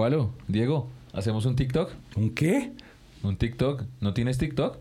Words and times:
Jualo, 0.00 0.30
Diego, 0.48 0.88
¿hacemos 1.12 1.44
un 1.44 1.56
TikTok? 1.56 1.90
¿Un 2.16 2.30
qué? 2.30 2.72
¿Un 3.22 3.36
TikTok? 3.36 3.82
¿No 4.00 4.14
tienes 4.14 4.38
TikTok? 4.38 4.78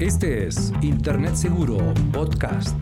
Este 0.00 0.48
es 0.48 0.72
Internet 0.82 1.36
Seguro 1.36 1.78
Podcast. 2.12 2.76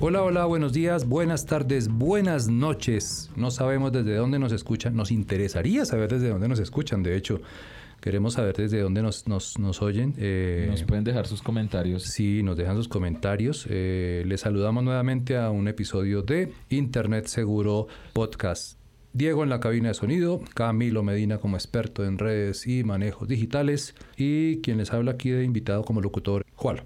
Hola, 0.00 0.22
hola, 0.22 0.44
buenos 0.44 0.74
días, 0.74 1.08
buenas 1.08 1.46
tardes, 1.46 1.88
buenas 1.88 2.48
noches. 2.48 3.30
No 3.34 3.50
sabemos 3.50 3.92
desde 3.92 4.16
dónde 4.16 4.38
nos 4.38 4.52
escuchan. 4.52 4.94
Nos 4.94 5.10
interesaría 5.10 5.86
saber 5.86 6.10
desde 6.10 6.28
dónde 6.28 6.48
nos 6.48 6.58
escuchan. 6.58 7.02
De 7.02 7.16
hecho, 7.16 7.40
queremos 8.00 8.34
saber 8.34 8.56
desde 8.56 8.80
dónde 8.80 9.02
nos, 9.02 9.28
nos, 9.28 9.58
nos 9.58 9.82
oyen. 9.82 10.14
Eh, 10.18 10.66
nos 10.70 10.82
pueden 10.84 11.04
dejar 11.04 11.26
sus 11.26 11.42
comentarios. 11.42 12.04
Sí, 12.04 12.42
nos 12.42 12.56
dejan 12.56 12.76
sus 12.76 12.88
comentarios. 12.88 13.66
Eh, 13.68 14.24
les 14.26 14.40
saludamos 14.40 14.82
nuevamente 14.84 15.36
a 15.36 15.50
un 15.50 15.68
episodio 15.68 16.22
de 16.22 16.52
Internet 16.68 17.26
Seguro 17.26 17.86
Podcast. 18.12 18.78
Diego 19.12 19.42
en 19.42 19.50
la 19.50 19.58
cabina 19.58 19.88
de 19.88 19.94
sonido, 19.94 20.40
Camilo 20.54 21.02
Medina 21.02 21.38
como 21.38 21.56
experto 21.56 22.04
en 22.04 22.18
redes 22.18 22.66
y 22.68 22.84
manejos 22.84 23.26
digitales 23.26 23.96
y 24.16 24.60
quien 24.60 24.78
les 24.78 24.92
habla 24.92 25.12
aquí 25.12 25.30
de 25.30 25.42
invitado 25.42 25.84
como 25.84 26.00
locutor, 26.00 26.46
Juan. 26.54 26.82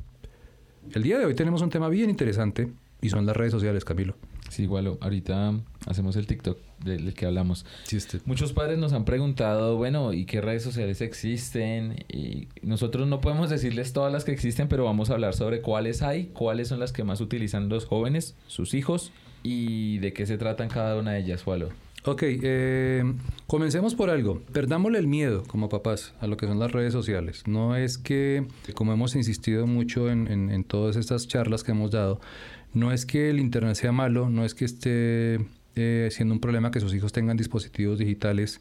El 0.92 1.02
día 1.02 1.18
de 1.18 1.26
hoy 1.26 1.34
tenemos 1.34 1.60
un 1.60 1.68
tema 1.68 1.90
bien 1.90 2.08
interesante 2.08 2.72
y 3.02 3.10
son 3.10 3.26
las 3.26 3.36
redes 3.36 3.52
sociales, 3.52 3.84
Camilo. 3.84 4.16
Sí, 4.54 4.62
igual, 4.62 4.98
ahorita 5.00 5.52
hacemos 5.84 6.14
el 6.14 6.28
TikTok 6.28 6.56
del 6.84 7.12
que 7.12 7.26
hablamos. 7.26 7.66
Sí, 7.82 7.96
este. 7.96 8.20
Muchos 8.24 8.52
padres 8.52 8.78
nos 8.78 8.92
han 8.92 9.04
preguntado, 9.04 9.76
bueno, 9.76 10.12
¿y 10.12 10.26
qué 10.26 10.40
redes 10.40 10.62
sociales 10.62 11.00
existen? 11.00 12.04
Y 12.08 12.46
nosotros 12.62 13.08
no 13.08 13.20
podemos 13.20 13.50
decirles 13.50 13.92
todas 13.92 14.12
las 14.12 14.24
que 14.24 14.30
existen, 14.30 14.68
pero 14.68 14.84
vamos 14.84 15.10
a 15.10 15.14
hablar 15.14 15.34
sobre 15.34 15.60
cuáles 15.60 16.02
hay, 16.02 16.26
cuáles 16.26 16.68
son 16.68 16.78
las 16.78 16.92
que 16.92 17.02
más 17.02 17.20
utilizan 17.20 17.68
los 17.68 17.84
jóvenes, 17.84 18.36
sus 18.46 18.74
hijos 18.74 19.10
y 19.42 19.98
de 19.98 20.12
qué 20.12 20.24
se 20.24 20.38
tratan 20.38 20.68
cada 20.68 21.00
una 21.00 21.14
de 21.14 21.22
ellas, 21.22 21.44
Walo. 21.44 21.70
Ok, 22.04 22.22
eh, 22.22 23.02
comencemos 23.48 23.96
por 23.96 24.10
algo. 24.10 24.40
Perdámosle 24.52 25.00
el 25.00 25.08
miedo 25.08 25.42
como 25.48 25.68
papás 25.68 26.12
a 26.20 26.28
lo 26.28 26.36
que 26.36 26.46
son 26.46 26.60
las 26.60 26.70
redes 26.70 26.92
sociales. 26.92 27.42
No 27.48 27.74
es 27.74 27.98
que, 27.98 28.46
como 28.74 28.92
hemos 28.92 29.16
insistido 29.16 29.66
mucho 29.66 30.10
en, 30.10 30.28
en 30.28 30.64
todas 30.64 30.94
estas 30.94 31.26
charlas 31.26 31.64
que 31.64 31.72
hemos 31.72 31.90
dado, 31.90 32.20
no 32.74 32.92
es 32.92 33.06
que 33.06 33.30
el 33.30 33.40
Internet 33.40 33.76
sea 33.76 33.92
malo, 33.92 34.28
no 34.28 34.44
es 34.44 34.54
que 34.54 34.64
esté 34.64 35.38
eh, 35.76 36.08
siendo 36.10 36.34
un 36.34 36.40
problema 36.40 36.70
que 36.70 36.80
sus 36.80 36.94
hijos 36.94 37.12
tengan 37.12 37.36
dispositivos 37.36 37.98
digitales. 37.98 38.60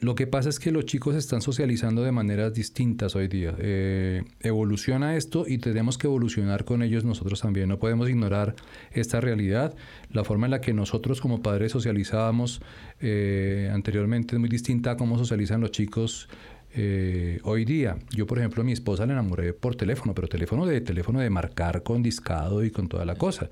Lo 0.00 0.14
que 0.16 0.26
pasa 0.26 0.48
es 0.48 0.58
que 0.58 0.72
los 0.72 0.86
chicos 0.86 1.14
están 1.14 1.40
socializando 1.40 2.02
de 2.02 2.10
maneras 2.10 2.52
distintas 2.52 3.14
hoy 3.14 3.28
día. 3.28 3.54
Eh, 3.58 4.24
evoluciona 4.40 5.16
esto 5.16 5.44
y 5.46 5.58
tenemos 5.58 5.98
que 5.98 6.08
evolucionar 6.08 6.64
con 6.64 6.82
ellos 6.82 7.04
nosotros 7.04 7.40
también. 7.40 7.68
No 7.68 7.78
podemos 7.78 8.08
ignorar 8.08 8.56
esta 8.90 9.20
realidad. 9.20 9.74
La 10.10 10.24
forma 10.24 10.46
en 10.46 10.50
la 10.50 10.60
que 10.60 10.72
nosotros 10.72 11.20
como 11.20 11.42
padres 11.42 11.72
socializábamos 11.72 12.60
eh, 13.00 13.70
anteriormente 13.72 14.34
es 14.34 14.40
muy 14.40 14.48
distinta 14.48 14.92
a 14.92 14.96
cómo 14.96 15.16
socializan 15.16 15.60
los 15.60 15.70
chicos 15.70 16.28
eh, 16.76 17.38
hoy 17.44 17.64
día, 17.64 17.96
yo 18.10 18.26
por 18.26 18.38
ejemplo 18.38 18.62
a 18.62 18.64
mi 18.64 18.72
esposa 18.72 19.06
la 19.06 19.12
enamoré 19.12 19.52
por 19.52 19.76
teléfono, 19.76 20.12
pero 20.12 20.26
teléfono 20.26 20.66
de 20.66 20.80
teléfono 20.80 21.20
de 21.20 21.30
marcar 21.30 21.84
con 21.84 22.02
discado 22.02 22.64
y 22.64 22.70
con 22.72 22.88
toda 22.88 23.04
la 23.04 23.14
cosa. 23.14 23.48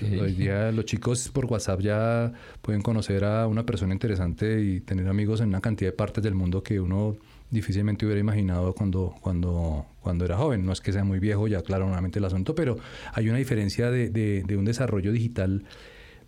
Hoy 0.00 0.32
día 0.32 0.70
los 0.70 0.84
chicos 0.84 1.28
por 1.30 1.46
WhatsApp 1.46 1.80
ya 1.80 2.32
pueden 2.60 2.80
conocer 2.80 3.24
a 3.24 3.48
una 3.48 3.66
persona 3.66 3.92
interesante 3.92 4.60
y 4.60 4.80
tener 4.80 5.08
amigos 5.08 5.40
en 5.40 5.48
una 5.48 5.60
cantidad 5.60 5.90
de 5.90 5.96
partes 5.96 6.22
del 6.22 6.34
mundo 6.34 6.62
que 6.62 6.78
uno 6.78 7.16
difícilmente 7.50 8.06
hubiera 8.06 8.20
imaginado 8.20 8.74
cuando, 8.74 9.14
cuando, 9.20 9.86
cuando 10.00 10.24
era 10.24 10.36
joven. 10.36 10.64
No 10.64 10.72
es 10.72 10.80
que 10.80 10.92
sea 10.92 11.02
muy 11.02 11.18
viejo, 11.18 11.48
ya 11.48 11.62
claro, 11.62 11.86
nuevamente 11.86 12.20
el 12.20 12.24
asunto, 12.24 12.54
pero 12.54 12.78
hay 13.12 13.28
una 13.28 13.38
diferencia 13.38 13.90
de, 13.90 14.08
de 14.08 14.56
un 14.56 14.64
desarrollo 14.64 15.10
digital 15.10 15.64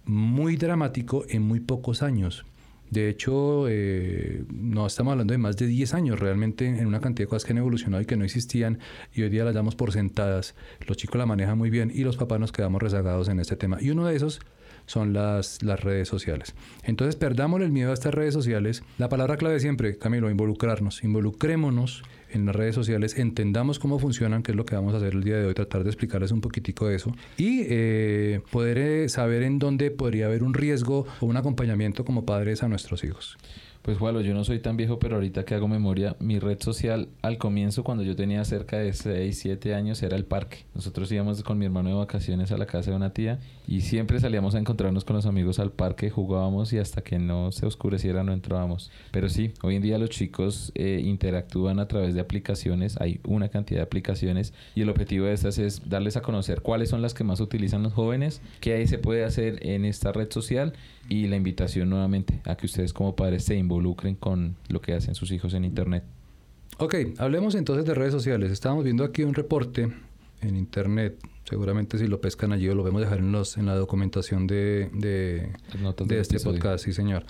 muy 0.05 0.57
dramático 0.57 1.25
en 1.29 1.43
muy 1.43 1.61
pocos 1.61 2.03
años. 2.03 2.45
De 2.91 3.09
hecho, 3.09 3.67
eh, 3.69 4.45
no 4.53 4.87
estamos 4.87 5.13
hablando 5.13 5.33
de 5.33 5.39
más 5.39 5.57
de 5.57 5.67
10 5.67 5.95
años, 5.95 6.21
realmente 6.21 6.67
en 6.67 6.87
una 6.87 7.01
cantidad 7.01 7.27
de 7.27 7.31
cosas 7.31 7.45
que 7.45 7.53
han 7.53 7.59
evolucionado 7.59 8.03
y 8.03 8.07
que 8.07 8.17
no 8.17 8.25
existían 8.25 8.79
y 9.13 9.23
hoy 9.23 9.31
día 9.31 9.45
las 9.45 9.55
damos 9.55 9.75
por 9.75 9.93
sentadas. 9.93 10.55
Los 10.87 10.97
chicos 10.97 11.19
la 11.19 11.27
manejan 11.27 11.59
muy 11.59 11.71
bien 11.71 11.91
y 11.95 12.05
los 12.05 12.17
papás 12.17 12.39
nos 12.41 12.53
quedamos 12.53 12.83
rezagados 12.83 13.29
en 13.29 13.41
este 13.41 13.57
tema. 13.57 13.79
Y 13.81 13.91
uno 13.91 14.07
de 14.07 14.17
esos 14.17 14.41
son 14.87 15.13
las, 15.13 15.63
las 15.63 15.81
redes 15.81 16.09
sociales. 16.09 16.55
Entonces, 16.83 17.17
perdamos 17.17 17.61
el 17.63 17.71
miedo 17.71 17.91
a 17.91 17.95
estas 17.95 18.15
redes 18.15 18.35
sociales. 18.35 18.83
La 18.99 19.09
palabra 19.09 19.37
clave 19.37 19.61
siempre, 19.61 19.99
Camilo, 19.99 20.31
involucrarnos. 20.31 21.05
Involucrémonos 21.05 22.03
en 22.35 22.47
las 22.47 22.57
redes 22.57 22.75
sociales, 22.75 23.17
entendamos 23.17 23.79
cómo 23.79 23.99
funcionan, 23.99 24.43
que 24.43 24.53
es 24.53 24.57
lo 24.57 24.67
que 24.67 24.75
vamos 24.75 24.93
a 24.95 24.97
hacer 24.97 25.15
el 25.15 25.23
día 25.23 25.37
de 25.37 25.47
hoy, 25.47 25.55
tratar 25.55 25.85
de 25.85 25.91
explicarles 25.91 26.33
un 26.33 26.41
poquitico 26.41 26.89
de 26.89 26.97
eso 26.97 27.13
y 27.37 27.63
eh, 27.69 28.41
poder 28.51 28.79
eh, 28.79 29.09
saber 29.09 29.43
en 29.45 29.59
dónde 29.59 29.91
podría 29.91 30.27
haber 30.27 30.43
un 30.43 30.53
riesgo 30.53 31.07
o 31.21 31.27
un 31.27 31.37
acompañamiento 31.37 32.05
como 32.05 32.25
padres 32.27 32.63
a 32.63 32.69
nuestros 32.69 33.05
hijos. 33.05 33.39
Pues 33.85 33.99
bueno, 33.99 34.23
yo 34.23 34.33
no 34.33 34.45
soy 34.45 34.61
tan 34.61 34.79
viejo, 34.79 34.99
pero 34.99 35.17
ahorita 35.17 35.45
que 35.45 35.55
hago 35.55 35.69
memoria, 35.69 36.17
mi 36.19 36.39
red 36.39 36.59
social 36.59 37.11
al 37.21 37.37
comienzo, 37.37 37.85
cuando 37.85 38.03
yo 38.03 38.17
tenía 38.17 38.43
cerca 38.47 38.79
de 38.79 38.95
6, 38.95 39.39
7 39.39 39.75
años, 39.75 40.03
era 40.03 40.17
el 40.17 40.25
parque. 40.25 40.65
Nosotros 40.75 41.13
íbamos 41.13 41.43
con 41.43 41.59
mi 41.59 41.67
hermano 41.67 41.91
de 41.91 41.95
vacaciones 41.97 42.51
a 42.51 42.57
la 42.57 42.65
casa 42.65 42.93
de 42.93 42.97
una 42.97 43.13
tía 43.13 43.41
y 43.69 43.83
siempre 43.83 44.19
salíamos 44.21 44.55
a 44.55 44.59
encontrarnos 44.59 45.05
con 45.05 45.17
los 45.17 45.27
amigos 45.27 45.59
al 45.59 45.71
parque, 45.71 46.09
jugábamos 46.09 46.73
y 46.73 46.79
hasta 46.79 47.03
que 47.03 47.19
no 47.19 47.53
se 47.53 47.67
oscureciera 47.67 48.25
no 48.25 48.33
entrábamos. 48.33 48.91
Pero 49.11 49.29
sí, 49.29 49.53
hoy 49.63 49.77
en 49.77 49.83
día 49.83 49.99
los 49.99 50.09
chicos 50.09 50.73
eh, 50.75 51.03
interactúan 51.05 51.79
a 51.79 51.87
través 51.87 52.15
de 52.15 52.23
aplicaciones, 52.23 52.99
hay 53.03 53.21
una 53.27 53.51
cantidad 53.51 53.81
de 53.81 53.85
aplicaciones 53.85 54.55
y 54.75 54.81
el 54.81 54.89
objetivo 54.89 55.27
de 55.27 55.35
estas 55.35 55.59
es 55.59 55.87
darles 55.91 56.17
a 56.17 56.23
conocer 56.23 56.63
cuáles 56.63 56.89
son 56.89 57.03
las 57.03 57.13
que 57.13 57.25
más 57.25 57.39
utilizan 57.39 57.83
los 57.83 57.93
jóvenes, 57.93 58.41
qué 58.61 58.73
ahí 58.73 58.87
se 58.87 58.97
puede 58.97 59.25
hacer 59.25 59.59
en 59.61 59.85
esta 59.85 60.11
red 60.11 60.33
social 60.33 60.73
y 61.11 61.27
la 61.27 61.37
invitación 61.37 61.91
nuevamente 61.91 62.41
a 62.45 62.57
que 62.57 62.65
ustedes 62.65 62.95
como 62.95 63.15
padres 63.15 63.45
se 63.45 63.57
involucren 63.57 63.74
con 64.19 64.57
lo 64.69 64.81
que 64.81 64.95
hacen 64.95 65.15
sus 65.15 65.31
hijos 65.33 65.55
en 65.55 65.65
Internet. 65.65 66.05
Ok, 66.79 66.95
hablemos 67.19 67.55
entonces 67.55 67.85
de 67.85 67.95
redes 67.95 68.13
sociales. 68.13 68.51
Estábamos 68.51 68.85
viendo 68.85 69.05
aquí 69.05 69.23
un 69.23 69.35
reporte 69.35 69.93
en 70.41 70.57
Internet. 70.57 71.17
Seguramente 71.45 71.99
si 71.99 72.07
lo 72.07 72.21
pescan 72.21 72.53
allí 72.53 72.69
o 72.69 72.75
lo 72.75 72.83
vemos 72.83 73.03
dejar 73.03 73.19
en, 73.19 73.31
los, 73.31 73.59
en 73.59 73.67
la 73.67 73.75
documentación 73.75 74.47
de, 74.47 74.91
de, 74.95 75.53
de 76.07 76.21
este 76.21 76.41
podcast, 76.41 76.85
sí 76.85 76.93
señor. 76.93 77.25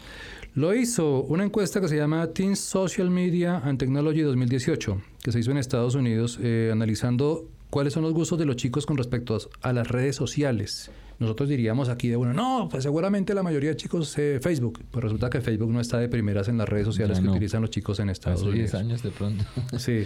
Lo 0.55 0.75
hizo 0.75 1.23
una 1.23 1.45
encuesta 1.45 1.81
que 1.81 1.89
se 1.89 1.97
llama 1.97 2.29
Teen 2.29 2.55
Social 2.55 3.11
Media 3.11 3.59
and 3.59 3.79
Technology 3.79 4.21
2018, 4.21 5.03
que 5.23 5.33
se 5.33 5.41
hizo 5.41 5.51
en 5.51 5.59
Estados 5.59 5.97
Unidos, 5.97 6.39
eh, 6.41 6.71
analizando 6.73 7.49
cuáles 7.71 7.93
son 7.93 8.05
los 8.05 8.15
gustos 8.15 8.39
de 8.39 8.47
los 8.47 8.55
chicos 8.55 8.87
con 8.87 8.97
respecto 8.97 9.37
a 9.63 9.73
las 9.73 9.89
redes 9.89 10.15
sociales. 10.15 10.93
Nosotros 11.19 11.49
diríamos 11.49 11.89
aquí 11.89 12.09
de 12.09 12.17
bueno, 12.17 12.33
no, 12.33 12.69
pues 12.71 12.83
seguramente 12.83 13.35
la 13.35 13.43
mayoría 13.43 13.71
de 13.71 13.77
chicos 13.77 14.17
eh, 14.19 14.39
Facebook. 14.43 14.85
Pues 14.91 15.03
resulta 15.03 15.31
que 15.31 15.41
Facebook 15.41 15.71
no 15.71 15.81
está 15.81 15.99
de 15.99 16.09
primeras 16.09 16.49
en 16.49 16.59
las 16.59 16.69
redes 16.69 16.87
sociales 16.87 17.21
que 17.21 17.29
utilizan 17.29 17.63
los 17.63 17.71
chicos 17.71 18.01
en 18.01 18.11
Estados 18.11 18.43
Unidos. 18.43 18.73
10 18.73 18.75
años 18.75 19.03
de 19.03 19.11
pronto. 19.11 19.45
sí. 19.79 20.05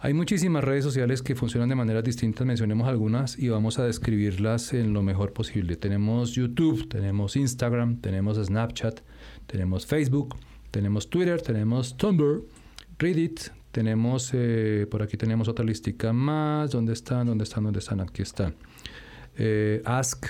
Hay 0.00 0.14
muchísimas 0.14 0.64
redes 0.64 0.82
sociales 0.82 1.22
que 1.22 1.36
funcionan 1.36 1.68
de 1.68 1.76
maneras 1.76 2.02
distintas. 2.02 2.46
Mencionemos 2.46 2.88
algunas 2.88 3.38
y 3.38 3.48
vamos 3.48 3.78
a 3.78 3.84
describirlas 3.84 4.72
en 4.72 4.92
lo 4.92 5.02
mejor 5.02 5.32
posible. 5.32 5.76
Tenemos 5.76 6.32
YouTube, 6.32 6.88
tenemos 6.88 7.36
Instagram, 7.36 8.00
tenemos 8.00 8.36
Snapchat, 8.36 9.00
tenemos 9.46 9.86
Facebook, 9.86 10.34
tenemos 10.72 11.08
Twitter, 11.08 11.40
tenemos 11.40 11.96
Tumblr, 11.96 12.42
Reddit, 12.98 13.40
tenemos, 13.70 14.30
eh, 14.34 14.86
por 14.90 15.02
aquí 15.02 15.16
tenemos 15.16 15.48
otra 15.48 15.64
listica 15.64 16.12
más. 16.12 16.72
¿Dónde 16.72 16.92
están? 16.92 17.26
¿Dónde 17.26 17.44
están? 17.44 17.64
¿Dónde 17.64 17.78
están? 17.78 18.00
Aquí 18.00 18.22
están. 18.22 18.54
Eh, 19.38 19.82
Ask, 19.84 20.26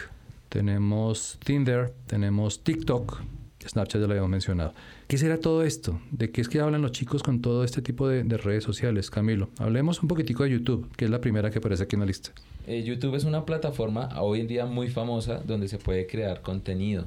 tenemos 0.48 1.38
Tinder, 1.44 1.92
tenemos 2.06 2.62
TikTok, 2.62 3.20
Snapchat 3.68 4.00
ya 4.00 4.06
lo 4.06 4.12
habíamos 4.12 4.30
mencionado. 4.30 4.74
¿Qué 5.06 5.18
será 5.18 5.38
todo 5.38 5.62
esto? 5.62 6.00
¿De 6.10 6.30
qué 6.30 6.40
es 6.40 6.48
que 6.48 6.60
hablan 6.60 6.82
los 6.82 6.92
chicos 6.92 7.22
con 7.22 7.40
todo 7.40 7.64
este 7.64 7.82
tipo 7.82 8.08
de, 8.08 8.22
redes 8.36 8.64
sociales, 8.64 9.10
Camilo? 9.10 9.50
Hablemos 9.58 10.02
un 10.02 10.08
poquitico 10.08 10.44
de 10.44 10.50
YouTube, 10.50 10.90
que 10.96 11.04
es 11.04 11.10
la 11.10 11.20
primera 11.20 11.50
que 11.50 11.58
aparece 11.58 11.84
aquí 11.84 11.96
en 11.96 12.00
la 12.00 12.06
lista. 12.06 12.30
Eh, 12.66 12.82
YouTube 12.82 13.14
es 13.14 13.24
una 13.24 13.44
plataforma 13.44 14.08
hoy 14.20 14.40
en 14.40 14.46
día 14.46 14.66
muy 14.66 14.88
famosa 14.88 15.42
donde 15.46 15.68
se 15.68 15.78
puede 15.78 16.06
crear 16.06 16.42
contenido. 16.42 17.06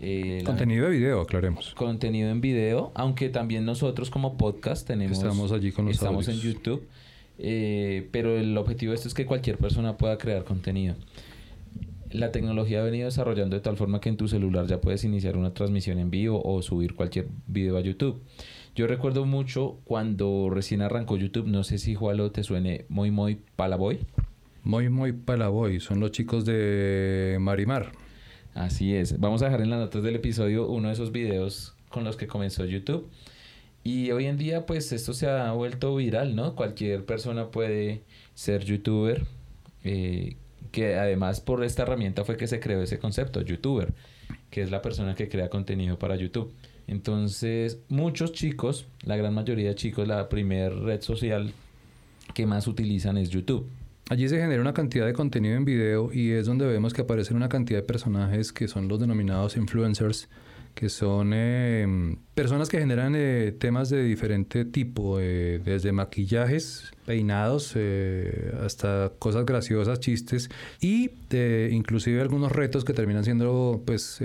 Eh, 0.00 0.42
contenido 0.44 0.86
de 0.86 0.96
video, 0.96 1.20
aclaremos. 1.20 1.74
Contenido 1.74 2.30
en 2.30 2.40
video, 2.40 2.92
aunque 2.94 3.30
también 3.30 3.64
nosotros 3.64 4.10
como 4.10 4.36
podcast 4.36 4.86
tenemos... 4.86 5.16
Estamos 5.16 5.52
allí 5.52 5.72
con 5.72 5.86
los 5.86 5.94
Estamos 5.94 6.28
en 6.28 6.36
YouTube, 6.36 6.86
eh, 7.38 8.08
pero 8.12 8.36
el 8.38 8.56
objetivo 8.56 8.90
de 8.90 8.96
esto 8.96 9.08
es 9.08 9.14
que 9.14 9.26
cualquier 9.26 9.58
persona 9.58 9.96
pueda 9.96 10.18
crear 10.18 10.44
contenido. 10.44 10.94
La 12.10 12.30
tecnología 12.30 12.80
ha 12.80 12.84
venido 12.84 13.06
desarrollando 13.06 13.56
de 13.56 13.62
tal 13.62 13.76
forma 13.76 14.00
que 14.00 14.08
en 14.08 14.16
tu 14.16 14.28
celular 14.28 14.66
ya 14.66 14.80
puedes 14.80 15.02
iniciar 15.02 15.36
una 15.36 15.52
transmisión 15.52 15.98
en 15.98 16.10
vivo 16.10 16.40
o 16.44 16.62
subir 16.62 16.94
cualquier 16.94 17.26
video 17.48 17.76
a 17.76 17.80
YouTube. 17.80 18.22
Yo 18.76 18.86
recuerdo 18.86 19.24
mucho 19.24 19.80
cuando 19.84 20.48
recién 20.50 20.82
arrancó 20.82 21.16
YouTube, 21.16 21.46
no 21.46 21.64
sé 21.64 21.78
si 21.78 21.94
Jualo 21.94 22.30
te 22.30 22.44
suene 22.44 22.86
Muy 22.88 23.10
Muy 23.10 23.40
Palaboy. 23.56 24.00
Muy 24.62 24.88
Muy 24.88 25.12
Palaboy, 25.12 25.80
son 25.80 26.00
los 26.00 26.12
chicos 26.12 26.44
de 26.44 27.36
Marimar. 27.40 27.92
Así 28.54 28.94
es. 28.94 29.18
Vamos 29.18 29.42
a 29.42 29.46
dejar 29.46 29.62
en 29.62 29.70
las 29.70 29.80
notas 29.80 30.04
del 30.04 30.14
episodio 30.14 30.68
uno 30.68 30.88
de 30.88 30.94
esos 30.94 31.10
videos 31.10 31.74
con 31.88 32.04
los 32.04 32.16
que 32.16 32.28
comenzó 32.28 32.64
YouTube. 32.64 33.10
Y 33.84 34.10
hoy 34.10 34.26
en 34.26 34.38
día, 34.38 34.66
pues 34.66 34.90
esto 34.92 35.12
se 35.12 35.28
ha 35.28 35.52
vuelto 35.52 35.94
viral, 35.94 36.34
¿no? 36.34 36.56
Cualquier 36.56 37.04
persona 37.04 37.50
puede 37.50 38.02
ser 38.34 38.64
youtuber. 38.64 39.26
Eh, 39.84 40.36
que 40.74 40.96
además 40.96 41.40
por 41.40 41.62
esta 41.62 41.82
herramienta 41.82 42.24
fue 42.24 42.36
que 42.36 42.48
se 42.48 42.58
creó 42.58 42.82
ese 42.82 42.98
concepto, 42.98 43.40
youtuber, 43.42 43.94
que 44.50 44.60
es 44.60 44.72
la 44.72 44.82
persona 44.82 45.14
que 45.14 45.28
crea 45.28 45.48
contenido 45.48 46.00
para 46.00 46.16
YouTube. 46.16 46.52
Entonces, 46.88 47.78
muchos 47.88 48.32
chicos, 48.32 48.86
la 49.04 49.16
gran 49.16 49.32
mayoría 49.32 49.68
de 49.68 49.74
chicos, 49.76 50.08
la 50.08 50.28
primera 50.28 50.70
red 50.70 51.00
social 51.00 51.52
que 52.34 52.44
más 52.44 52.66
utilizan 52.66 53.16
es 53.18 53.30
YouTube. 53.30 53.68
Allí 54.10 54.28
se 54.28 54.38
genera 54.38 54.60
una 54.60 54.74
cantidad 54.74 55.06
de 55.06 55.12
contenido 55.12 55.56
en 55.56 55.64
video 55.64 56.12
y 56.12 56.32
es 56.32 56.46
donde 56.46 56.66
vemos 56.66 56.92
que 56.92 57.02
aparecen 57.02 57.36
una 57.36 57.48
cantidad 57.48 57.78
de 57.78 57.86
personajes 57.86 58.52
que 58.52 58.66
son 58.66 58.88
los 58.88 58.98
denominados 58.98 59.56
influencers, 59.56 60.28
que 60.74 60.88
son 60.88 61.30
eh, 61.32 62.16
personas 62.34 62.68
que 62.68 62.78
generan 62.78 63.14
eh, 63.16 63.54
temas 63.58 63.90
de 63.90 64.02
diferente 64.02 64.64
tipo, 64.64 65.20
eh, 65.20 65.60
desde 65.64 65.92
maquillajes, 65.92 66.92
peinados, 67.06 67.76
hasta 68.60 69.12
cosas 69.18 69.44
graciosas, 69.46 70.00
chistes 70.00 70.50
y 70.80 71.10
inclusive 71.70 72.20
algunos 72.20 72.50
retos 72.50 72.84
que 72.84 72.92
terminan 72.92 73.24
siendo, 73.24 73.82
pues 73.86 74.20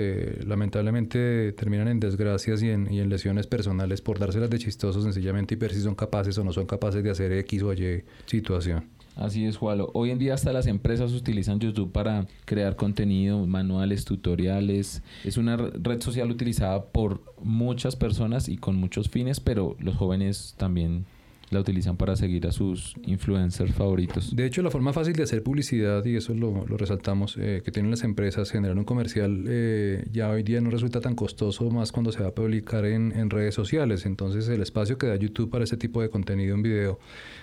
lamentablemente 0.46 1.52
terminan 1.54 1.90
en 1.90 2.00
desgracias 2.00 2.64
y 2.64 2.70
en, 2.70 2.92
y 2.92 3.00
en, 3.00 3.10
lesiones 3.10 3.48
personales 3.48 4.02
por 4.02 4.18
dárselas 4.18 4.50
de 4.50 4.60
chistosos 4.60 5.04
sencillamente 5.04 5.56
y 5.56 5.58
ver 5.58 5.74
si 5.74 5.82
son 5.82 5.96
capaces 5.96 6.38
o 6.38 6.44
no 6.44 6.54
son 6.54 6.66
capaces 6.66 7.04
de 7.04 7.10
hacer 7.10 7.34
X 7.34 7.64
o 7.64 7.74
Y 7.74 8.04
situación. 8.26 8.99
Así 9.20 9.46
es, 9.46 9.58
Jualo. 9.58 9.92
Hoy 9.94 10.12
en 10.12 10.18
día 10.18 10.34
hasta 10.34 10.54
las 10.54 10.66
empresas 10.66 11.12
utilizan 11.12 11.60
YouTube 11.60 11.92
para 11.92 12.26
crear 12.46 12.78
contenido, 12.78 13.46
manuales, 13.46 14.06
tutoriales. 14.06 15.04
Es 15.26 15.36
una 15.36 15.58
red 15.58 16.02
social 16.02 16.32
utilizada 16.32 16.86
por 16.86 17.22
muchas 17.44 17.98
personas 17.98 18.48
y 18.48 18.56
con 18.56 18.78
muchos 18.78 19.10
fines, 19.10 19.42
pero 19.42 19.76
los 19.80 19.98
jóvenes 19.98 20.56
también 20.58 21.06
la 21.50 21.60
utilizan 21.60 21.98
para 21.98 22.16
seguir 22.16 22.46
a 22.48 22.52
sus 22.52 22.94
influencers 23.04 23.74
favoritos. 23.74 24.36
De 24.36 24.46
hecho, 24.46 24.62
la 24.62 24.70
forma 24.70 24.94
fácil 24.94 25.14
de 25.14 25.24
hacer 25.24 25.44
publicidad, 25.44 26.06
y 26.06 26.16
eso 26.16 26.34
lo, 26.34 26.66
resaltamos, 26.66 27.38
eh, 27.38 27.62
que 27.64 27.72
tienen 27.72 27.92
las 27.92 28.04
empresas, 28.04 28.52
generar 28.52 28.78
un 28.78 28.84
comercial, 28.84 29.46
eh, 29.48 30.06
ya 30.12 30.30
hoy 30.30 30.44
día 30.44 30.62
no 30.62 30.70
resulta 30.70 31.02
tan 31.02 31.16
costoso 31.16 31.70
más 31.72 31.92
cuando 31.92 32.12
se 32.12 32.22
va 32.22 32.30
a 32.30 32.36
publicar 32.36 32.86
en, 32.86 33.30
redes 33.30 33.54
sociales. 33.54 34.06
Entonces, 34.06 34.48
el 34.50 34.62
espacio 34.62 34.98
que 34.98 35.08
da 35.08 35.16
YouTube 35.16 35.50
para 35.50 35.64
ese 35.64 35.78
tipo 35.78 36.02
de 36.02 36.10
contenido 36.10 36.56
en 36.56 36.64
video 36.64 37.00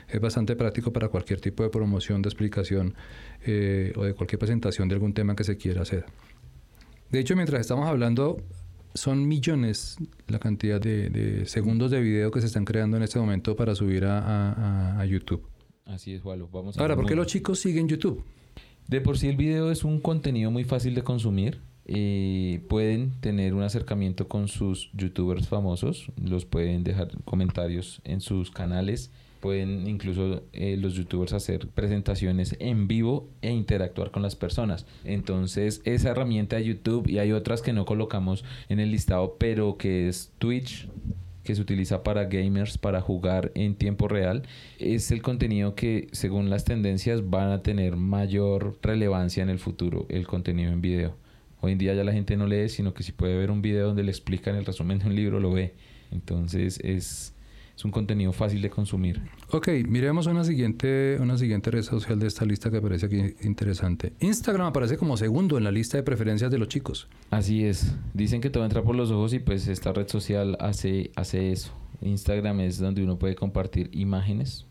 es 0.09 0.21
bastante 0.21 0.57
práctico 0.57 0.93
para 0.93 1.09
cualquier 1.09 1.41
tipo 1.41 1.63
de 1.63 1.69
promoción, 1.69 2.23
de 2.23 2.29
explicación 2.29 2.95
eh, 3.45 3.93
o 3.97 4.05
de 4.05 4.15
cualquier 4.15 4.39
presentación 4.39 4.89
de 4.89 4.95
algún 4.95 5.13
tema 5.13 5.37
que 5.37 5.45
se 5.45 5.57
quiera 5.57 5.83
hacer. 5.83 6.07
De 7.11 7.21
hecho, 7.21 7.37
mientras 7.37 7.61
estamos 7.61 7.89
hablando, 7.89 8.43
son 8.97 9.27
millones 9.29 9.97
la 10.27 10.39
cantidad 10.39 10.81
de, 10.81 11.45
segundos 11.47 11.91
de 11.91 12.01
video 12.01 12.31
que 12.31 12.41
se 12.41 12.47
están 12.47 12.65
creando 12.65 12.97
en 12.97 13.03
este 13.03 13.19
momento 13.19 13.57
para 13.57 13.75
subir 13.75 14.05
a, 14.07 15.05
YouTube. 15.09 15.47
Así 15.85 16.15
es, 16.15 16.25
Walo. 16.25 16.49
Vamos 16.53 16.77
a 16.77 16.81
Ahora, 16.81 16.97
¿por 16.97 17.07
qué 17.07 17.15
los 17.15 17.27
chicos 17.29 17.61
siguen 17.61 17.89
YouTube? 17.89 18.25
De 18.89 19.01
por 19.01 19.19
sí 19.19 19.29
el 19.29 19.37
video 19.37 19.71
es 19.71 19.85
un 19.85 20.01
contenido 20.01 20.51
muy 20.51 20.65
fácil 20.65 20.95
de 20.95 21.03
consumir. 21.03 21.61
Eh, 21.87 22.65
pueden 22.69 23.13
tener 23.21 23.55
un 23.55 23.63
acercamiento 23.63 24.27
con 24.27 24.49
sus 24.49 24.91
youtubers 24.93 25.47
famosos, 25.47 26.11
los 26.21 26.45
pueden 26.45 26.83
dejar 26.83 27.09
comentarios 27.25 28.01
en 28.05 28.21
sus 28.21 28.51
canales 28.51 29.13
pueden 29.47 29.87
incluso 29.87 30.43
eh, 30.53 30.77
los 30.77 30.95
youtubers 30.95 31.33
hacer 31.33 31.69
presentaciones 31.69 32.57
en 32.59 32.89
vivo 32.89 33.29
e 33.43 33.53
interactuar 33.53 34.11
con 34.11 34.23
las 34.23 34.35
personas. 34.35 34.87
Entonces 35.05 35.83
esa 35.85 36.11
herramienta 36.11 36.57
de 36.57 36.65
YouTube 36.65 37.09
y 37.09 37.21
hay 37.21 37.31
otras 37.31 37.63
que 37.63 37.73
no 37.73 37.85
colocamos 37.85 38.45
en 38.69 38.81
el 38.81 38.91
listado, 38.91 39.37
pero 39.39 39.77
que 39.79 40.09
es 40.09 40.33
Twitch 40.39 40.89
que 41.45 41.55
se 41.55 41.63
utiliza 41.63 42.03
para 42.03 42.25
gamers 42.25 42.77
para 42.77 43.01
jugar 43.01 43.53
en 43.55 43.77
tiempo 43.77 44.09
real 44.09 44.43
es 44.81 45.13
el 45.13 45.23
contenido 45.23 45.77
que 45.77 46.09
según 46.11 46.51
las 46.51 46.65
tendencias 46.65 47.31
van 47.31 47.53
a 47.53 47.63
tener 47.63 47.95
mayor 47.95 48.77
relevancia 48.83 49.45
en 49.45 49.49
el 49.51 49.61
futuro 49.61 50.07
el 50.09 50.27
contenido 50.27 50.73
en 50.73 50.81
video 50.81 51.15
hoy 51.61 51.71
en 51.71 51.79
día 51.79 51.95
ya 51.95 52.03
la 52.03 52.13
gente 52.13 52.37
no 52.37 52.49
lee 52.49 52.69
sino 52.69 52.95
que 52.95 53.05
si 53.05 53.13
puede 53.13 53.39
ver 53.39 53.53
un 53.53 53.63
video 53.63 53.87
donde 53.87 54.03
le 54.03 54.11
explican 54.11 54.57
el 54.57 54.65
resumen 54.65 54.99
de 54.99 55.07
un 55.07 55.15
libro 55.15 55.39
lo 55.39 55.53
ve 55.53 55.75
entonces 56.11 56.81
es 56.83 57.36
es 57.77 57.85
un 57.85 57.91
contenido 57.91 58.33
fácil 58.33 58.63
de 58.63 58.71
consumir. 58.71 59.21
Ok, 59.51 59.69
miremos 59.87 60.27
una 60.27 60.45
siguiente, 60.45 61.19
una 61.21 61.37
siguiente 61.37 61.71
red 61.71 61.83
social 61.83 62.19
de 62.19 62.27
esta 62.27 62.47
lista 62.47 62.71
que 62.71 62.81
parece 62.81 63.07
aquí 63.07 63.35
interesante. 63.43 64.15
Instagram 64.21 64.69
aparece 64.69 64.97
como 64.97 65.17
segundo 65.19 65.59
en 65.59 65.65
la 65.65 65.71
lista 65.71 65.99
de 65.99 66.03
preferencias 66.03 66.51
de 66.51 66.57
los 66.57 66.69
chicos. 66.69 67.07
Así 67.31 67.67
es. 67.67 67.95
Dicen 68.15 68.41
que 68.41 68.49
todo 68.49 68.65
entra 68.65 68.83
por 68.83 68.97
los 68.97 69.11
ojos 69.11 69.35
y 69.35 69.41
pues 69.41 69.69
esta 69.69 69.93
red 69.93 70.09
social 70.09 70.57
hace, 70.59 71.11
hace 71.17 71.53
eso. 71.53 71.71
Instagram 72.01 72.61
es 72.61 72.79
donde 72.79 73.05
uno 73.05 73.19
puede 73.19 73.35
compartir 73.35 73.91
imágenes. 73.93 74.65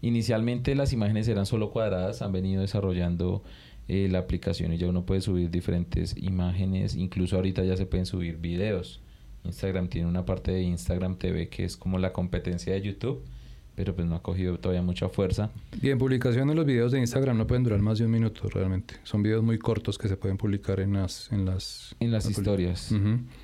Inicialmente 0.00 0.76
las 0.76 0.92
imágenes 0.92 1.26
eran 1.26 1.46
solo 1.46 1.70
cuadradas, 1.70 2.22
han 2.22 2.30
venido 2.30 2.60
desarrollando 2.60 3.42
eh, 3.88 4.08
la 4.10 4.20
aplicación 4.20 4.72
y 4.72 4.78
ya 4.78 4.86
uno 4.86 5.04
puede 5.04 5.22
subir 5.22 5.50
diferentes 5.50 6.16
imágenes, 6.16 6.94
incluso 6.94 7.36
ahorita 7.36 7.64
ya 7.64 7.76
se 7.76 7.86
pueden 7.86 8.06
subir 8.06 8.36
videos. 8.36 9.00
Instagram 9.44 9.88
tiene 9.88 10.08
una 10.08 10.24
parte 10.24 10.52
de 10.52 10.62
Instagram 10.62 11.16
TV 11.16 11.48
que 11.48 11.64
es 11.64 11.76
como 11.76 11.98
la 11.98 12.12
competencia 12.12 12.72
de 12.72 12.82
YouTube, 12.82 13.22
pero 13.74 13.94
pues 13.94 14.06
no 14.06 14.14
ha 14.14 14.22
cogido 14.22 14.58
todavía 14.58 14.82
mucha 14.82 15.08
fuerza. 15.08 15.50
Y 15.82 15.90
en 15.90 15.98
publicación 15.98 16.48
de 16.48 16.54
los 16.54 16.64
videos 16.64 16.92
de 16.92 17.00
Instagram 17.00 17.36
no 17.36 17.46
pueden 17.46 17.64
durar 17.64 17.80
más 17.80 17.98
de 17.98 18.04
un 18.04 18.10
minuto 18.10 18.48
realmente. 18.48 18.94
Son 19.02 19.22
videos 19.22 19.42
muy 19.42 19.58
cortos 19.58 19.98
que 19.98 20.08
se 20.08 20.16
pueden 20.16 20.36
publicar 20.36 20.80
en 20.80 20.94
las... 20.94 21.30
En 21.32 21.44
las, 21.44 21.94
en 22.00 22.12
las 22.12 22.28
historias 22.28 22.94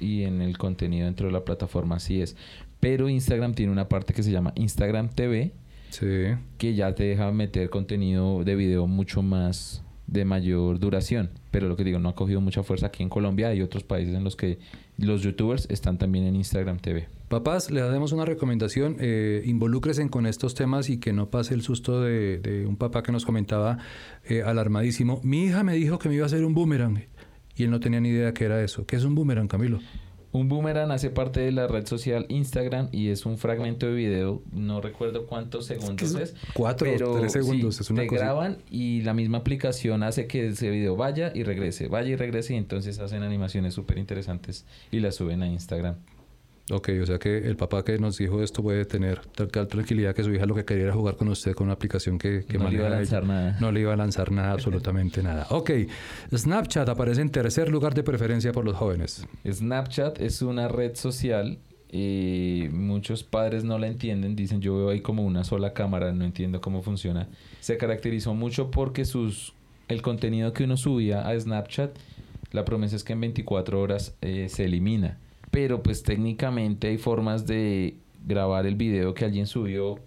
y 0.01 0.23
en 0.23 0.41
el 0.41 0.57
contenido 0.57 1.07
dentro 1.07 1.27
de 1.27 1.33
la 1.33 1.45
plataforma, 1.45 1.97
así 1.97 2.23
es. 2.23 2.37
Pero 2.79 3.09
Instagram 3.09 3.55
tiene 3.55 3.73
una 3.73 3.89
parte 3.89 4.15
que 4.15 4.23
se 4.23 4.31
llama 4.31 4.53
Instagram 4.55 5.11
TV, 5.11 5.53
que 6.59 6.75
ya 6.75 6.95
te 6.95 7.05
deja 7.05 7.31
meter 7.33 7.69
contenido 7.69 8.45
de 8.45 8.55
video 8.55 8.87
mucho 8.87 9.23
más 9.23 9.83
de 10.11 10.25
mayor 10.25 10.79
duración. 10.79 11.31
Pero 11.51 11.69
lo 11.69 11.77
que 11.77 11.85
digo, 11.85 11.99
no 11.99 12.09
ha 12.09 12.15
cogido 12.15 12.41
mucha 12.41 12.63
fuerza 12.63 12.87
aquí 12.87 13.03
en 13.03 13.09
Colombia. 13.09 13.49
Hay 13.49 13.63
otros 13.63 13.85
países 13.85 14.15
en 14.15 14.25
los 14.25 14.37
que 14.37 14.59
los 14.99 15.23
youtubers 15.23 15.67
están 15.71 15.99
también 15.99 16.27
en 16.27 16.37
Instagram 16.37 16.79
TV. 16.79 17.09
Papás, 17.29 17.71
le 17.71 17.81
damos 17.81 18.13
una 18.13 18.25
recomendación, 18.25 18.97
eh, 18.99 19.45
con 20.11 20.27
estos 20.27 20.55
temas 20.55 20.91
y 20.91 20.99
que 20.99 21.13
no 21.13 21.31
pase 21.31 21.55
el 21.55 21.63
susto 21.63 22.01
de, 22.03 22.65
un 22.67 22.77
papá 22.77 23.03
que 23.03 23.13
nos 23.13 23.25
comentaba 23.25 23.79
eh, 24.25 24.43
alarmadísimo. 24.43 25.21
Mi 25.23 25.45
hija 25.45 25.63
me 25.63 25.75
dijo 25.75 25.99
que 25.99 26.09
me 26.09 26.17
iba 26.17 26.25
a 26.25 26.27
hacer 26.27 26.45
un 26.45 26.55
boomerang 26.55 27.05
y 27.55 27.65
él 27.65 27.71
no 27.71 27.79
tenía 27.79 28.01
ni 28.01 28.09
idea 28.09 28.35
que 28.35 28.45
era 28.45 28.63
eso. 28.63 28.85
¿Qué 28.85 28.97
es 28.97 29.05
un 29.05 29.15
boomerang, 29.15 29.47
Camilo? 29.47 29.79
Un 30.33 30.49
boomerang 30.49 30.93
hace 30.93 31.11
parte 31.11 31.41
de 31.41 31.51
la 31.51 31.67
red 31.67 31.87
social 31.87 32.27
Instagram 32.29 32.89
y 32.93 33.09
es 33.09 33.27
un 33.27 33.37
fragmento 33.37 33.87
de 33.87 33.95
video, 33.95 34.43
no 34.53 34.81
recuerdo 34.81 35.27
cuántos 35.27 35.67
segundos 35.67 36.15
es. 36.15 36.37
cuatro 36.55 36.89
o 36.89 37.19
tres 37.19 37.33
segundos, 37.33 37.81
es 37.81 37.91
una 37.91 38.03
te 38.03 38.09
graban 38.09 38.59
y 38.71 39.03
la 39.03 39.13
misma 39.13 39.39
aplicación 39.39 40.05
hace 40.05 40.29
que 40.29 40.47
ese 40.47 40.71
video 40.71 40.95
vaya 40.95 41.33
y 41.35 41.43
regrese, 41.43 41.89
vaya 41.89 42.11
y 42.11 42.17
regrese 42.17 42.55
y 42.55 42.59
entonces 42.59 43.01
hacen 43.01 43.25
animaciones 43.25 43.75
súper 43.75 43.99
interesantes 43.99 44.67
y 44.93 45.01
las 45.01 45.17
suben 45.17 45.43
a 45.43 45.49
Instagram. 45.49 45.97
Ok, 46.71 46.91
o 47.03 47.07
sea 47.07 47.19
que 47.19 47.39
el 47.39 47.57
papá 47.57 47.85
que 47.85 47.99
nos 47.99 48.17
dijo 48.17 48.43
esto 48.43 48.63
puede 48.63 48.85
tener 48.85 49.21
tal, 49.27 49.67
tranquilidad 49.67 50.15
que 50.15 50.23
su 50.23 50.33
hija 50.33 50.47
lo 50.47 50.55
que 50.55 50.65
quería 50.65 50.85
era 50.85 50.93
jugar 50.93 51.17
con 51.17 51.29
usted 51.29 51.53
con 51.53 51.67
una 51.67 51.75
aplicación 51.75 52.19
que, 52.19 52.45
que 52.45 52.59
no 52.59 52.69
le 52.69 52.77
iba 52.77 52.87
a 52.87 52.91
lanzar 52.91 53.27
nada. 53.27 53.57
No 53.61 53.73
le 53.73 53.81
iba 53.81 53.93
a 53.93 53.97
lanzar 53.97 54.31
nada, 54.31 54.53
absolutamente 54.53 55.23
nada. 55.23 55.47
Ok, 55.51 55.71
Snapchat 56.35 56.89
aparece 56.89 57.23
en 57.23 57.31
tercer 57.31 57.69
lugar 57.69 57.95
de 57.95 58.05
preferencia 58.05 58.53
por 58.53 58.65
los 58.65 58.77
jóvenes. 58.77 59.27
Snapchat 59.51 60.21
es 60.21 60.43
una 60.43 60.69
red 60.69 60.95
social 60.95 61.59
y 61.91 62.69
muchos 62.71 63.25
padres 63.25 63.65
no 63.65 63.77
la 63.79 63.89
entienden, 63.89 64.37
dicen 64.37 64.61
yo 64.61 64.77
veo 64.77 64.91
ahí 64.91 65.01
como 65.01 65.25
una 65.25 65.43
sola 65.43 65.73
cámara, 65.73 66.13
no 66.13 66.25
entiendo 66.25 66.61
cómo 66.61 66.83
funciona. 66.83 67.29
Se 67.59 67.77
caracterizó 67.79 68.35
mucho 68.35 68.71
porque 68.71 69.05
sus 69.05 69.55
el 69.89 70.03
contenido 70.03 70.53
que 70.53 70.65
uno 70.65 70.77
subía 70.77 71.29
a 71.29 71.39
Snapchat, 71.39 71.91
la 72.53 72.65
promesa 72.65 72.95
es 72.95 73.03
que 73.03 73.13
en 73.13 73.23
24 73.23 73.81
horas 73.81 74.15
eh, 74.21 74.47
se 74.49 74.67
elimina 74.67 75.19
pero 75.51 75.83
pues 75.83 76.03
técnicamente 76.03 76.89
hay 76.89 76.99
formas 76.99 77.47
de 77.47 77.97
grabar 78.27 78.67
el 78.67 78.77
video 78.77 79.15
que 79.15 79.25
alguien 79.25 79.47
subió. 79.47 79.99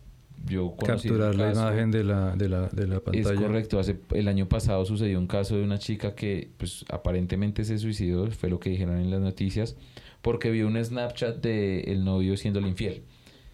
Yo 0.46 0.76
Capturar 0.76 1.36
la 1.36 1.54
imagen 1.54 1.90
de 1.90 2.04
la, 2.04 2.36
de, 2.36 2.50
la, 2.50 2.68
de 2.68 2.86
la 2.86 3.00
pantalla. 3.00 3.34
Es 3.34 3.40
correcto. 3.40 3.80
Hace, 3.80 3.98
el 4.12 4.28
año 4.28 4.50
pasado 4.50 4.84
sucedió 4.84 5.18
un 5.18 5.28
caso 5.28 5.56
de 5.56 5.64
una 5.64 5.80
chica 5.80 6.16
que 6.16 6.50
pues 6.58 6.84
aparentemente 6.90 7.64
se 7.64 7.78
suicidó, 7.78 8.30
fue 8.30 8.50
lo 8.50 8.60
que 8.60 8.70
dijeron 8.70 8.98
en 8.98 9.10
las 9.10 9.22
noticias, 9.22 9.78
porque 10.22 10.52
vio 10.52 10.68
un 10.68 10.84
Snapchat 10.84 11.42
de 11.42 11.82
el 11.82 12.04
novio 12.04 12.36
siendo 12.36 12.60
infiel. 12.60 13.04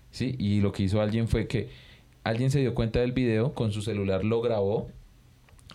¿sí? 0.09 0.35
Y 0.39 0.61
lo 0.61 0.71
que 0.71 0.83
hizo 0.83 0.99
alguien 0.99 1.27
fue 1.27 1.47
que 1.47 1.69
alguien 2.23 2.49
se 2.49 2.59
dio 2.59 2.73
cuenta 2.73 2.99
del 2.99 3.11
video, 3.11 3.53
con 3.53 3.71
su 3.71 3.83
celular 3.83 4.25
lo 4.25 4.41
grabó 4.41 4.87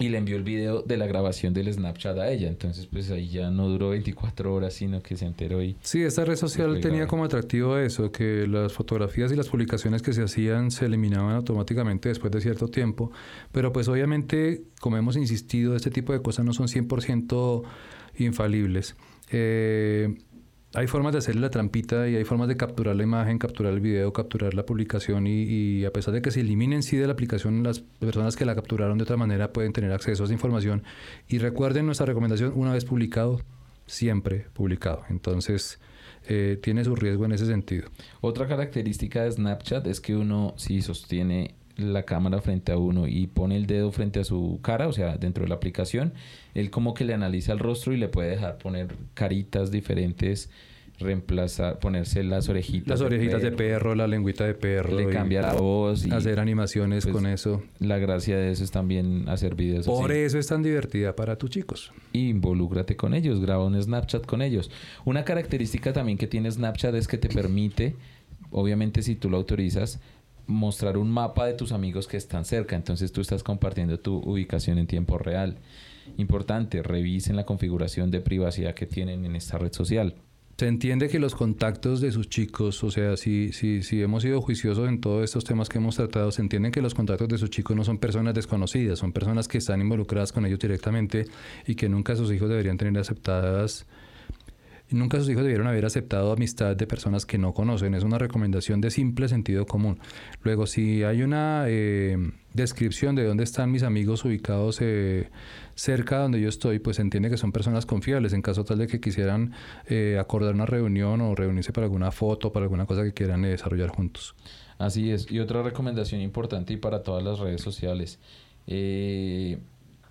y 0.01 0.09
le 0.09 0.19
envió 0.19 0.37
el 0.37 0.43
video 0.43 0.83
de 0.83 0.97
la 0.97 1.07
grabación 1.07 1.55
del 1.55 1.73
Snapchat 1.73 2.19
a 2.19 2.31
ella. 2.31 2.49
Entonces, 2.49 2.87
pues 2.87 3.11
ahí 3.11 3.29
ya 3.29 3.51
no 3.51 3.69
duró 3.69 3.91
24 3.91 4.53
horas, 4.53 4.75
sino 4.75 5.01
que 5.01 5.17
se 5.17 5.25
enteró 5.25 5.63
y... 5.63 5.77
Sí, 5.83 6.03
esta 6.03 6.25
red 6.25 6.37
social 6.37 6.81
tenía 6.81 7.07
como 7.07 7.25
atractivo 7.25 7.79
eso, 7.79 8.11
que 8.11 8.47
las 8.49 8.73
fotografías 8.73 9.31
y 9.31 9.37
las 9.37 9.49
publicaciones 9.49 10.03
que 10.03 10.13
se 10.13 10.23
hacían 10.25 10.73
se 10.73 10.87
eliminaban 10.87 11.37
automáticamente 11.37 12.09
después 12.09 12.33
de 12.33 12.41
cierto 12.41 12.67
tiempo. 12.69 13.13
Pero 13.53 13.73
pues 13.73 13.87
obviamente, 13.87 14.65
como 14.81 14.97
hemos 14.97 15.17
insistido, 15.17 15.77
este 15.77 15.91
tipo 15.91 16.13
de 16.13 16.21
cosas 16.21 16.45
no 16.45 16.53
son 16.53 16.67
100% 16.67 17.63
infalibles. 18.19 18.97
Eh, 19.31 20.13
hay 20.75 20.89
formas 20.89 21.13
de 21.13 21.19
hacerle 21.19 21.41
la 21.41 21.51
trampita 21.51 22.09
y 22.09 22.17
hay 22.17 22.25
formas 22.25 22.49
de 22.49 22.57
capturar 22.57 22.97
la 22.97 23.05
imagen, 23.05 23.39
capturar 23.39 23.73
el 23.73 23.81
video, 23.81 24.13
capturar 24.13 24.55
la 24.55 24.67
publicación 24.67 25.27
y, 25.27 25.85
a 25.85 25.93
pesar 25.93 26.13
de 26.13 26.21
que 26.21 26.33
se 26.33 26.41
eliminen 26.41 26.83
sí 26.83 26.97
de 26.97 27.07
la 27.07 27.13
aplicación, 27.13 27.63
las 27.63 27.81
personas 27.81 28.35
que 28.35 28.45
la 28.45 28.57
capturaron 28.57 28.99
de 28.99 29.05
otra 29.05 29.17
manera 29.17 29.53
pueden 29.53 29.73
tener 29.73 29.93
acceso 29.93 30.25
a 30.25 30.27
esa 30.27 30.33
información. 30.33 30.83
Y 31.29 31.39
recuerden 31.39 31.87
nuestra 31.87 32.07
recomendación, 32.07 32.53
una 32.57 32.73
vez 32.73 32.85
publicado, 32.85 33.41
siempre 33.87 34.47
publicado. 34.53 35.05
Entonces, 35.11 35.79
eh, 36.27 36.59
tiene 36.61 36.85
su 36.85 36.97
riesgo 36.97 37.25
en 37.25 37.33
ese 37.33 37.47
sentido. 37.47 37.89
Otra 38.21 38.49
característica 38.49 39.23
de 39.23 39.31
Snapchat 39.31 39.87
es 39.87 40.01
que 40.01 40.17
uno 40.17 40.55
si 40.57 40.83
sostiene 40.83 41.55
la 41.77 42.05
cámara 42.05 42.41
frente 42.41 42.73
a 42.73 42.79
uno 42.79 43.09
y 43.09 43.27
pone 43.27 43.57
el 43.57 43.67
dedo 43.67 43.91
frente 43.91 44.21
a 44.21 44.25
su 44.25 44.61
cara, 44.63 44.89
o 44.89 44.93
sea, 44.93 45.17
dentro 45.17 45.45
de 45.45 45.49
la 45.49 45.57
aplicación, 45.57 46.13
él 46.55 46.71
como 46.71 46.95
que 46.95 47.05
le 47.05 47.15
analiza 47.15 47.53
el 47.53 47.59
rostro 47.59 47.93
y 47.93 47.97
le 47.97 48.09
puede 48.09 48.31
dejar 48.31 48.59
poner 48.59 48.95
caritas 49.15 49.71
diferentes, 49.71 50.51
reemplazar, 51.01 51.81
ponerse 51.81 52.23
las 52.23 52.49
orejitas. 52.49 52.89
Las 52.89 53.01
orejitas 53.01 53.43
de 53.43 53.51
perro, 53.51 53.95
la 53.95 54.07
lengüita 54.07 54.45
de 54.45 54.55
perro. 54.55 54.97
Le 54.97 55.09
cambia 55.09 55.43
la 55.43 55.55
voz. 55.55 56.07
Y 56.07 56.11
hacer 56.13 56.39
animaciones 56.39 57.05
pues, 57.05 57.15
con 57.15 57.27
eso. 57.27 57.63
La 57.81 57.99
gracia 57.99 58.37
de 58.37 58.53
eso 58.53 58.63
es 58.63 58.71
también 58.71 59.29
hacer 59.29 59.57
videos. 59.57 59.87
Por 59.87 60.13
eso 60.13 60.39
es 60.39 60.47
tan 60.47 60.63
divertida 60.63 61.17
para 61.17 61.37
tus 61.37 61.51
chicos. 61.51 61.93
Involúcrate 62.13 62.97
con 62.97 63.15
ellos, 63.15 63.41
graba 63.41 63.65
un 63.65 63.81
Snapchat 63.81 64.25
con 64.25 64.43
ellos. 64.43 64.71
Una 65.05 65.25
característica 65.25 65.93
también 65.93 66.19
que 66.19 66.29
tiene 66.29 66.51
Snapchat 66.51 66.95
es 66.95 67.09
que 67.09 67.19
te 67.19 67.29
permite, 67.29 67.97
obviamente 68.53 69.03
si 69.03 69.17
tú 69.17 69.29
lo 69.29 69.37
autorizas, 69.37 70.01
mostrar 70.47 70.97
un 70.99 71.11
mapa 71.11 71.47
de 71.47 71.55
tus 71.55 71.73
amigos 71.73 72.07
que 72.07 72.17
están 72.17 72.45
cerca. 72.45 72.77
Entonces 72.77 73.13
tú 73.13 73.21
estás 73.21 73.43
compartiendo 73.43 73.99
tu 73.99 74.17
ubicación 74.19 74.79
en 74.79 74.87
tiempo 74.87 75.19
real. 75.19 75.59
Importante, 76.19 76.83
revisen 76.83 77.37
la 77.37 77.47
configuración 77.47 78.11
de 78.11 78.21
privacidad 78.21 78.75
que 78.75 78.87
tienen 78.87 79.25
en 79.25 79.37
esta 79.37 79.59
red 79.59 79.73
social. 79.73 80.15
Se 80.57 80.69
entiende 80.69 81.09
que 81.09 81.19
los 81.19 81.35
contactos 81.35 82.01
de 82.01 82.13
sus 82.13 82.29
chicos, 82.29 82.85
o 82.85 82.91
sea, 82.91 83.17
si, 83.17 83.53
si, 83.53 83.83
si 83.83 84.01
hemos 84.01 84.23
sido 84.23 84.41
juiciosos 84.41 84.89
en 84.89 85.01
todos 85.01 85.25
estos 85.25 85.43
temas 85.43 85.69
que 85.69 85.79
hemos 85.79 85.97
tratado, 85.97 86.31
se 86.31 86.43
entiende 86.43 86.71
que 86.71 86.81
los 86.81 86.95
contactos 86.95 87.27
de 87.29 87.39
sus 87.39 87.51
chicos 87.51 87.77
no 87.77 87.83
son 87.83 87.99
personas 87.99 88.35
desconocidas, 88.35 89.01
son 89.01 89.13
personas 89.13 89.49
que 89.49 89.59
están 89.59 89.81
involucradas 89.81 90.31
con 90.31 90.47
ellos 90.47 90.61
directamente 90.61 91.27
y 91.67 91.75
que 91.75 91.89
nunca 91.89 92.15
sus 92.15 92.31
hijos 92.31 92.49
deberían 92.49 92.77
tener 92.77 92.97
aceptadas 93.01 93.85
Nunca 94.91 95.19
sus 95.19 95.31
hijos 95.31 95.43
debieron 95.43 95.67
haber 95.67 95.87
aceptado 95.87 96.31
amistad 96.31 96.77
de 96.77 96.87
personas 96.87 97.25
que 97.25 97.39
no 97.39 97.55
conocen. 97.55 97.95
Es 97.95 98.05
una 98.05 98.19
recomendación 98.19 98.81
de 98.83 98.91
simple 98.91 99.29
sentido 99.29 99.65
común. 99.65 99.99
Luego, 100.43 100.67
si 100.67 101.03
hay 101.03 101.23
una 101.23 101.65
eh, 101.69 102.19
descripción 102.53 103.15
de 103.15 103.25
dónde 103.25 103.45
están 103.45 103.73
mis 103.73 103.83
amigos 103.83 104.25
ubicados 104.27 104.81
eh, 104.83 105.31
cerca 105.75 106.17
de 106.17 106.23
donde 106.23 106.41
yo 106.41 106.49
estoy, 106.51 106.81
pues 106.81 106.99
entiende 106.99 107.31
que 107.31 107.39
son 107.39 107.51
personas 107.51 107.87
confiables. 107.87 108.35
En 108.35 108.43
caso 108.43 108.65
tal 108.65 108.79
de 108.79 108.87
que 108.87 109.01
quisieran 109.01 109.55
eh, 109.87 110.19
acordar 110.21 110.55
una 110.55 110.67
reunión 110.67 111.23
o 111.23 111.35
reunirse 111.35 111.73
para 111.73 111.87
alguna 111.87 112.13
foto, 112.13 112.53
para 112.53 112.65
alguna 112.65 112.85
cosa 112.85 113.03
que 113.05 113.13
quieran 113.13 113.43
desarrollar 113.43 113.89
juntos. 113.89 114.35
Así 114.77 115.11
es. 115.11 115.31
Y 115.31 115.41
otra 115.41 115.63
recomendación 115.63 116.21
importante 116.21 116.75
y 116.75 116.77
para 116.77 117.03
todas 117.03 117.25
las 117.25 117.39
redes 117.39 117.63
sociales. 117.63 118.21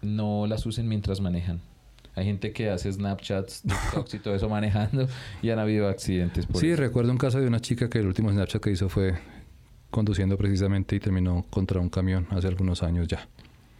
no 0.01 0.48
las 0.48 0.65
usen 0.65 0.88
mientras 0.88 1.22
manejan. 1.22 1.62
Hay 2.15 2.25
gente 2.25 2.51
que 2.51 2.70
hace 2.70 2.91
Snapchats, 2.91 3.63
TikToks 3.63 4.13
y 4.13 4.20
todo 4.20 4.36
eso 4.36 4.50
manejando 4.50 5.08
y 5.41 5.50
han 5.50 5.60
habido 5.60 5.88
accidentes. 5.88 6.46
Por 6.46 6.62
sí, 6.62 6.75
recuerdo 6.75 7.12
un 7.12 7.17
caso 7.17 7.39
de 7.39 7.48
una 7.48 7.60
chica 7.60 7.89
que 7.89 8.00
el 8.00 8.08
último 8.08 8.32
Snapchat 8.32 8.62
que 8.62 8.72
hizo 8.72 8.89
fue 8.89 9.15
conduciendo 9.89 10.38
precisamente 10.38 10.96
y 10.96 11.00
terminó 11.00 11.46
contra 11.50 11.79
un 11.79 11.89
camión 11.89 12.27
hace 12.32 12.48
algunos 12.48 12.84
años 12.84 13.08
ya. 13.08 13.27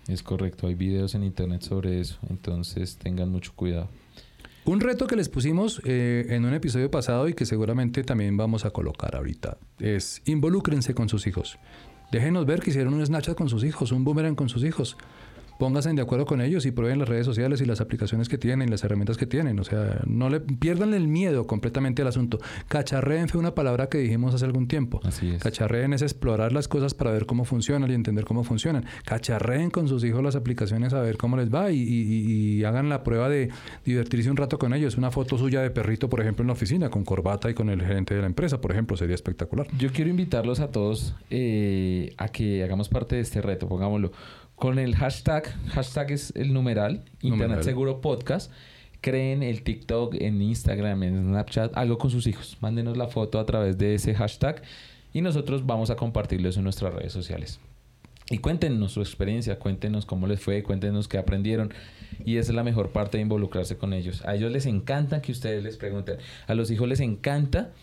Es 0.08 0.22
correcto, 0.22 0.68
hay 0.68 0.76
videos 0.76 1.16
en 1.16 1.24
internet 1.24 1.62
sobre 1.62 2.00
eso, 2.00 2.18
entonces 2.30 2.98
tengan 2.98 3.30
mucho 3.30 3.54
cuidado. 3.56 3.90
Un 4.66 4.80
reto 4.80 5.08
que 5.08 5.16
les 5.16 5.28
pusimos 5.28 5.82
eh, 5.86 6.26
en 6.30 6.46
un 6.46 6.54
episodio 6.54 6.90
pasado 6.90 7.28
y 7.28 7.34
que 7.34 7.46
seguramente 7.46 8.04
también 8.04 8.38
vamos 8.38 8.64
a 8.64 8.72
colocar 8.72 9.16
ahorita 9.16 9.58
es 9.80 10.22
involúcrense 10.26 10.94
con 10.94 11.10
sus 11.10 11.28
hijos. 11.28 11.58
Déjenos 12.12 12.46
ver 12.46 12.62
que 12.62 12.70
hicieron 12.70 12.94
un 12.94 13.06
Snapchat 13.06 13.36
con 13.36 13.50
sus 13.50 13.64
hijos, 13.64 13.92
un 13.92 14.04
boomerang 14.04 14.36
con 14.36 14.48
sus 14.48 14.64
hijos 14.64 14.98
pónganse 15.58 15.94
de 15.94 16.02
acuerdo 16.02 16.26
con 16.26 16.42
ellos 16.42 16.66
y 16.66 16.72
prueben 16.72 17.00
las 17.00 17.10
redes 17.10 17.26
sociales 17.26 17.62
y 17.62 17.66
las 17.66 17.82
aplicaciones 17.82 18.30
que 18.30 18.38
tienen, 18.38 18.70
las 18.70 18.84
herramientas 18.84 19.18
que 19.18 19.26
tienen. 19.26 19.60
O 19.60 19.64
sea, 19.64 20.02
no 20.06 20.30
le 20.30 20.40
pierdan 20.40 20.94
el 20.94 21.08
miedo 21.08 21.46
completamente 21.46 22.02
al 22.02 22.08
asunto. 22.08 22.40
Cacharreen 22.68 23.28
fue 23.28 23.40
una 23.40 23.54
palabra 23.54 23.88
que 23.88 23.98
dijimos 23.98 24.34
hace 24.34 24.46
algún 24.46 24.68
tiempo. 24.68 25.00
Así 25.04 25.32
es. 25.32 25.44
Cacharreen 25.44 25.94
es 25.94 26.02
explorar 26.02 26.52
las 26.52 26.68
cosas 26.68 26.94
para 26.94 27.12
ver 27.12 27.26
cómo 27.26 27.46
funcionan 27.46 27.92
y 27.92 27.94
entender 27.94 28.26
cómo 28.26 28.44
funcionan. 28.44 28.86
Cacharreen 29.06 29.70
con 29.70 29.88
sus 29.88 30.04
hijos 30.04 30.24
las 30.24 30.36
aplicaciones 30.36 30.94
a 30.94 31.02
ver 31.02 31.18
cómo 31.18 31.38
les 31.38 31.54
va 31.54 31.72
y, 31.72 32.64
hagan 32.64 32.88
la 32.88 33.04
prueba 33.04 33.28
de 33.28 33.50
divertirse 33.84 34.30
un 34.32 34.38
rato 34.38 34.58
con 34.58 34.74
ellos. 34.74 34.98
Una 34.98 35.12
foto 35.12 35.38
suya 35.38 35.62
de 35.62 35.70
perrito, 35.70 36.10
por 36.10 36.22
ejemplo, 36.22 36.44
en 36.44 36.48
la 36.48 36.54
oficina, 36.54 36.90
con 36.90 37.04
corbata 37.04 37.50
y 37.50 37.54
con 37.54 37.70
el 37.70 37.82
gerente 37.82 38.16
de 38.16 38.22
la 38.22 38.28
empresa, 38.28 38.62
por 38.62 38.72
ejemplo, 38.72 38.96
sería 38.96 39.16
espectacular. 39.16 39.68
Yo 39.78 39.92
quiero 39.92 40.10
invitarlos 40.10 40.60
a 40.60 40.72
todos 40.72 41.16
eh, 41.30 42.14
a 42.18 42.30
que 42.30 42.64
hagamos 42.64 42.90
parte 42.90 43.16
de 43.16 43.22
este 43.22 43.42
reto, 43.42 43.68
pongámoslo 43.68 44.12
con 44.64 44.80
el 44.80 44.96
hashtag, 44.96 45.54
hashtag 45.74 46.14
es 46.14 46.32
el 46.38 46.54
numeral, 46.54 47.04
Internet 47.20 47.64
Seguro 47.64 48.00
Podcast. 48.00 48.50
Creen 49.02 49.44
el 49.44 49.62
TikTok, 49.62 50.16
en 50.16 50.42
Instagram, 50.42 51.04
en 51.04 51.22
Snapchat, 51.22 51.76
algo 51.76 51.98
con 51.98 52.10
sus 52.10 52.28
hijos. 52.28 52.56
Mándenos 52.62 52.96
la 52.96 53.10
foto 53.10 53.40
a 53.40 53.46
través 53.46 53.78
de 53.78 53.94
ese 53.94 54.16
hashtag 54.16 54.62
y 55.12 55.20
nosotros 55.20 55.66
vamos 55.66 55.90
a 55.90 55.98
compartirlo 55.98 56.50
en 56.50 56.64
nuestras 56.64 56.94
redes 56.94 57.12
sociales. 57.12 57.60
Y 58.30 58.38
cuéntenos 58.38 58.94
su 58.94 59.02
experiencia, 59.02 59.60
cuéntenos 59.60 60.06
cómo 60.06 60.28
les 60.28 60.40
fue, 60.40 60.64
cuéntenos 60.64 61.10
qué 61.10 61.18
aprendieron. 61.18 61.74
Y 62.24 62.38
esa 62.38 62.54
es 62.54 62.56
la 62.56 62.64
mejor 62.64 62.92
parte 62.92 63.18
de 63.18 63.24
involucrarse 63.24 63.76
con 63.76 63.92
ellos. 63.92 64.24
A 64.26 64.34
ellos 64.34 64.50
les 64.50 64.66
encanta 64.66 65.22
que 65.22 65.34
ustedes 65.34 65.62
les 65.62 65.76
pregunten. 65.76 66.20
A 66.48 66.54
los 66.54 66.72
hijos 66.72 66.88
les 66.88 67.02
encanta 67.02 67.74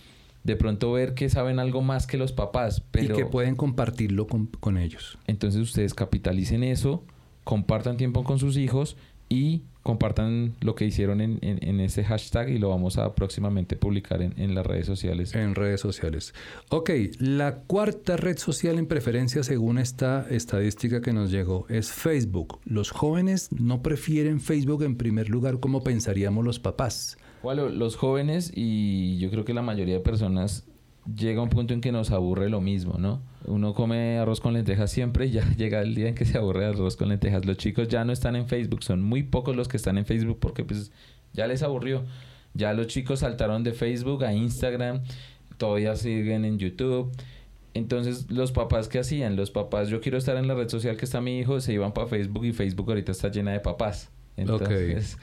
de 0.44 0.56
pronto 0.56 0.92
ver 0.92 1.14
que 1.14 1.28
saben 1.28 1.58
algo 1.58 1.82
más 1.82 2.06
que 2.06 2.16
los 2.16 2.32
papás. 2.32 2.82
Pero... 2.90 3.14
Y 3.14 3.16
que 3.16 3.26
pueden 3.26 3.56
compartirlo 3.56 4.26
con, 4.26 4.78
ellos. 4.78 5.18
Entonces 5.26 5.60
ustedes 5.60 5.94
capitalicen 5.94 6.62
eso, 6.62 7.04
compartan 7.44 7.96
tiempo 7.96 8.24
con 8.24 8.38
sus 8.38 8.56
hijos 8.56 8.96
y 9.28 9.62
compartan 9.82 10.54
lo 10.60 10.74
que 10.74 10.84
hicieron 10.84 11.20
en, 11.20 11.38
en, 11.40 11.80
ese 11.80 12.04
hashtag 12.04 12.50
y 12.50 12.58
lo 12.58 12.68
vamos 12.68 12.98
a 12.98 13.14
próximamente 13.14 13.76
publicar 13.76 14.20
en, 14.20 14.34
en, 14.38 14.54
las 14.54 14.66
redes 14.66 14.86
sociales. 14.86 15.34
En 15.34 15.54
redes 15.54 15.80
sociales. 15.80 16.34
Ok, 16.68 16.90
la 17.18 17.60
cuarta 17.60 18.16
red 18.16 18.36
social 18.36 18.78
en 18.78 18.86
preferencia 18.86 19.42
según 19.42 19.78
esta 19.78 20.26
estadística 20.28 21.00
que 21.00 21.12
nos 21.12 21.30
llegó 21.30 21.66
es 21.68 21.92
Facebook. 21.92 22.60
Los 22.64 22.90
jóvenes 22.90 23.48
no 23.52 23.82
prefieren 23.82 24.40
Facebook 24.40 24.82
en 24.82 24.96
primer 24.96 25.30
lugar 25.30 25.60
como 25.60 25.82
pensaríamos 25.82 26.44
los 26.44 26.58
papás. 26.58 27.16
Bueno, 27.42 27.68
los 27.68 27.96
jóvenes 27.96 28.52
y 28.54 29.18
yo 29.18 29.30
creo 29.30 29.44
que 29.44 29.54
la 29.54 29.62
mayoría 29.62 29.94
de 29.94 30.00
personas 30.00 30.66
llega 31.14 31.42
un 31.42 31.48
punto 31.48 31.74
en 31.74 31.80
que 31.80 31.92
nos 31.92 32.10
aburre 32.10 32.50
lo 32.50 32.60
mismo, 32.60 32.98
¿no? 32.98 33.22
Uno 33.46 33.74
come 33.74 34.18
arroz 34.18 34.40
con 34.40 34.52
lentejas 34.52 34.90
siempre 34.90 35.26
y 35.26 35.30
ya 35.30 35.48
llega 35.56 35.80
el 35.80 35.94
día 35.94 36.08
en 36.08 36.14
que 36.14 36.24
se 36.24 36.38
aburre 36.38 36.66
arroz 36.66 36.96
con 36.96 37.08
lentejas. 37.08 37.44
Los 37.46 37.56
chicos 37.56 37.88
ya 37.88 38.04
no 38.04 38.12
están 38.12 38.36
en 38.36 38.46
Facebook, 38.46 38.82
son 38.82 39.02
muy 39.02 39.22
pocos 39.22 39.56
los 39.56 39.68
que 39.68 39.76
están 39.76 39.98
en 39.98 40.06
Facebook 40.06 40.38
porque 40.40 40.64
pues 40.64 40.92
ya 41.32 41.46
les 41.46 41.62
aburrió. 41.62 42.04
Ya 42.52 42.72
los 42.72 42.88
chicos 42.88 43.20
saltaron 43.20 43.62
de 43.62 43.72
Facebook 43.72 44.24
a 44.24 44.34
Instagram, 44.34 45.02
todavía 45.56 45.94
siguen 45.96 46.44
en 46.44 46.58
YouTube. 46.58 47.12
Entonces, 47.74 48.28
los 48.28 48.50
papás 48.50 48.88
que 48.88 48.98
hacían, 48.98 49.36
los 49.36 49.52
papás, 49.52 49.88
yo 49.88 50.00
quiero 50.00 50.18
estar 50.18 50.36
en 50.36 50.48
la 50.48 50.54
red 50.54 50.68
social 50.68 50.96
que 50.96 51.04
está 51.04 51.20
mi 51.20 51.38
hijo, 51.38 51.60
se 51.60 51.72
iban 51.72 51.92
para 51.92 52.08
Facebook 52.08 52.44
y 52.44 52.52
Facebook 52.52 52.88
ahorita 52.88 53.12
está 53.12 53.30
llena 53.30 53.52
de 53.52 53.60
papás. 53.60 54.10
Entonces, 54.36 55.18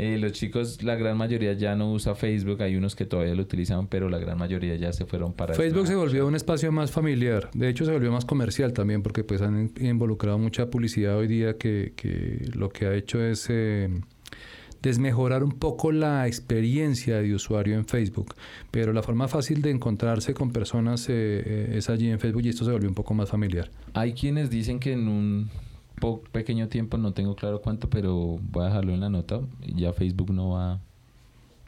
eh, 0.00 0.16
los 0.16 0.30
chicos, 0.30 0.84
la 0.84 0.94
gran 0.94 1.16
mayoría 1.16 1.54
ya 1.54 1.74
no 1.74 1.90
usa 1.90 2.14
Facebook, 2.14 2.62
hay 2.62 2.76
unos 2.76 2.94
que 2.94 3.04
todavía 3.04 3.34
lo 3.34 3.42
utilizan, 3.42 3.88
pero 3.88 4.08
la 4.08 4.18
gran 4.18 4.38
mayoría 4.38 4.76
ya 4.76 4.92
se 4.92 5.06
fueron 5.06 5.32
para... 5.32 5.54
Facebook 5.54 5.88
se 5.88 5.96
volvió 5.96 6.24
un 6.24 6.36
espacio 6.36 6.70
más 6.70 6.92
familiar, 6.92 7.50
de 7.52 7.68
hecho 7.68 7.84
se 7.84 7.90
volvió 7.90 8.12
más 8.12 8.24
comercial 8.24 8.72
también, 8.72 9.02
porque 9.02 9.24
pues 9.24 9.42
han 9.42 9.72
involucrado 9.80 10.38
mucha 10.38 10.70
publicidad 10.70 11.16
hoy 11.18 11.26
día 11.26 11.58
que, 11.58 11.94
que 11.96 12.48
lo 12.54 12.68
que 12.68 12.86
ha 12.86 12.94
hecho 12.94 13.20
es... 13.20 13.48
Eh, 13.50 13.88
desmejorar 14.80 15.42
un 15.42 15.58
poco 15.58 15.90
la 15.90 16.28
experiencia 16.28 17.20
de 17.20 17.34
usuario 17.34 17.74
en 17.74 17.84
Facebook, 17.84 18.36
pero 18.70 18.92
la 18.92 19.02
forma 19.02 19.26
fácil 19.26 19.60
de 19.62 19.70
encontrarse 19.70 20.32
con 20.32 20.52
personas 20.52 21.06
eh, 21.08 21.72
es 21.74 21.90
allí 21.90 22.08
en 22.08 22.20
Facebook 22.20 22.42
y 22.44 22.50
esto 22.50 22.64
se 22.64 22.70
volvió 22.70 22.88
un 22.88 22.94
poco 22.94 23.12
más 23.12 23.28
familiar. 23.28 23.68
Hay 23.94 24.12
quienes 24.12 24.48
dicen 24.50 24.78
que 24.78 24.92
en 24.92 25.08
un 25.08 25.50
pequeño 26.32 26.68
tiempo, 26.68 26.98
no 26.98 27.12
tengo 27.12 27.34
claro 27.36 27.60
cuánto, 27.60 27.88
pero 27.88 28.38
voy 28.40 28.64
a 28.64 28.66
dejarlo 28.66 28.94
en 28.94 29.00
la 29.00 29.08
nota. 29.08 29.40
Ya 29.60 29.92
Facebook 29.92 30.32
no 30.32 30.50
va 30.50 30.80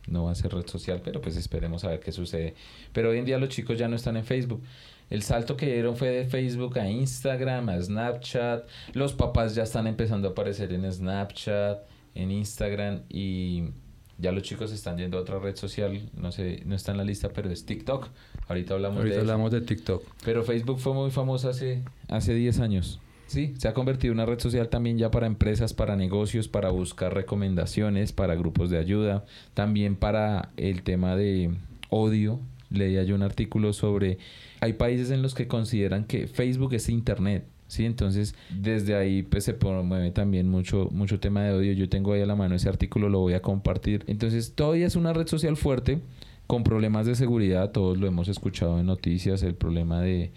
no 0.06 0.24
va 0.24 0.32
a 0.32 0.34
ser 0.34 0.52
red 0.52 0.66
social, 0.66 1.00
pero 1.04 1.20
pues 1.20 1.36
esperemos 1.36 1.84
a 1.84 1.88
ver 1.88 2.00
qué 2.00 2.12
sucede. 2.12 2.54
Pero 2.92 3.10
hoy 3.10 3.18
en 3.18 3.24
día 3.24 3.38
los 3.38 3.48
chicos 3.48 3.78
ya 3.78 3.88
no 3.88 3.96
están 3.96 4.16
en 4.16 4.24
Facebook. 4.24 4.62
El 5.08 5.22
salto 5.22 5.56
que 5.56 5.66
dieron 5.66 5.96
fue 5.96 6.08
de 6.08 6.24
Facebook 6.24 6.78
a 6.78 6.88
Instagram, 6.88 7.68
a 7.68 7.80
Snapchat. 7.80 8.68
Los 8.92 9.12
papás 9.12 9.54
ya 9.54 9.64
están 9.64 9.86
empezando 9.86 10.28
a 10.28 10.30
aparecer 10.32 10.72
en 10.72 10.90
Snapchat, 10.90 11.80
en 12.14 12.30
Instagram 12.30 13.02
y 13.08 13.70
ya 14.18 14.32
los 14.32 14.42
chicos 14.42 14.70
están 14.72 14.98
yendo 14.98 15.18
a 15.18 15.22
otra 15.22 15.38
red 15.38 15.56
social, 15.56 16.08
no 16.14 16.30
sé, 16.30 16.62
no 16.66 16.74
está 16.74 16.92
en 16.92 16.98
la 16.98 17.04
lista, 17.04 17.30
pero 17.30 17.50
es 17.50 17.64
TikTok. 17.64 18.08
Ahorita 18.48 18.74
hablamos 18.74 18.98
Ahorita 18.98 19.20
hablamos 19.20 19.50
de 19.50 19.62
TikTok. 19.62 20.04
Pero 20.24 20.44
Facebook 20.44 20.78
fue 20.78 20.92
muy 20.92 21.10
famoso 21.10 21.48
hace 21.48 21.82
hace 22.08 22.34
10 22.34 22.60
años. 22.60 23.00
Sí, 23.30 23.54
se 23.58 23.68
ha 23.68 23.74
convertido 23.74 24.10
en 24.10 24.18
una 24.18 24.26
red 24.26 24.40
social 24.40 24.68
también 24.70 24.98
ya 24.98 25.12
para 25.12 25.28
empresas, 25.28 25.72
para 25.72 25.94
negocios, 25.94 26.48
para 26.48 26.70
buscar 26.70 27.14
recomendaciones, 27.14 28.10
para 28.10 28.34
grupos 28.34 28.70
de 28.70 28.78
ayuda, 28.78 29.24
también 29.54 29.94
para 29.94 30.50
el 30.56 30.82
tema 30.82 31.14
de 31.14 31.52
odio. 31.90 32.40
Leía 32.70 33.04
yo 33.04 33.14
un 33.14 33.22
artículo 33.22 33.72
sobre, 33.72 34.18
hay 34.58 34.72
países 34.72 35.12
en 35.12 35.22
los 35.22 35.36
que 35.36 35.46
consideran 35.46 36.06
que 36.06 36.26
Facebook 36.26 36.74
es 36.74 36.88
Internet. 36.88 37.44
Sí, 37.68 37.84
entonces 37.84 38.34
desde 38.50 38.96
ahí 38.96 39.22
pues 39.22 39.44
se 39.44 39.54
promueve 39.54 40.10
también 40.10 40.48
mucho, 40.48 40.88
mucho 40.90 41.20
tema 41.20 41.44
de 41.44 41.52
odio. 41.52 41.72
Yo 41.74 41.88
tengo 41.88 42.14
ahí 42.14 42.22
a 42.22 42.26
la 42.26 42.34
mano 42.34 42.56
ese 42.56 42.68
artículo, 42.68 43.08
lo 43.08 43.20
voy 43.20 43.34
a 43.34 43.42
compartir. 43.42 44.02
Entonces 44.08 44.56
todavía 44.56 44.88
es 44.88 44.96
una 44.96 45.12
red 45.12 45.28
social 45.28 45.56
fuerte 45.56 46.00
con 46.48 46.64
problemas 46.64 47.06
de 47.06 47.14
seguridad, 47.14 47.70
todos 47.70 47.96
lo 47.96 48.08
hemos 48.08 48.26
escuchado 48.26 48.80
en 48.80 48.86
noticias, 48.86 49.44
el 49.44 49.54
problema 49.54 50.00
de, 50.00 50.32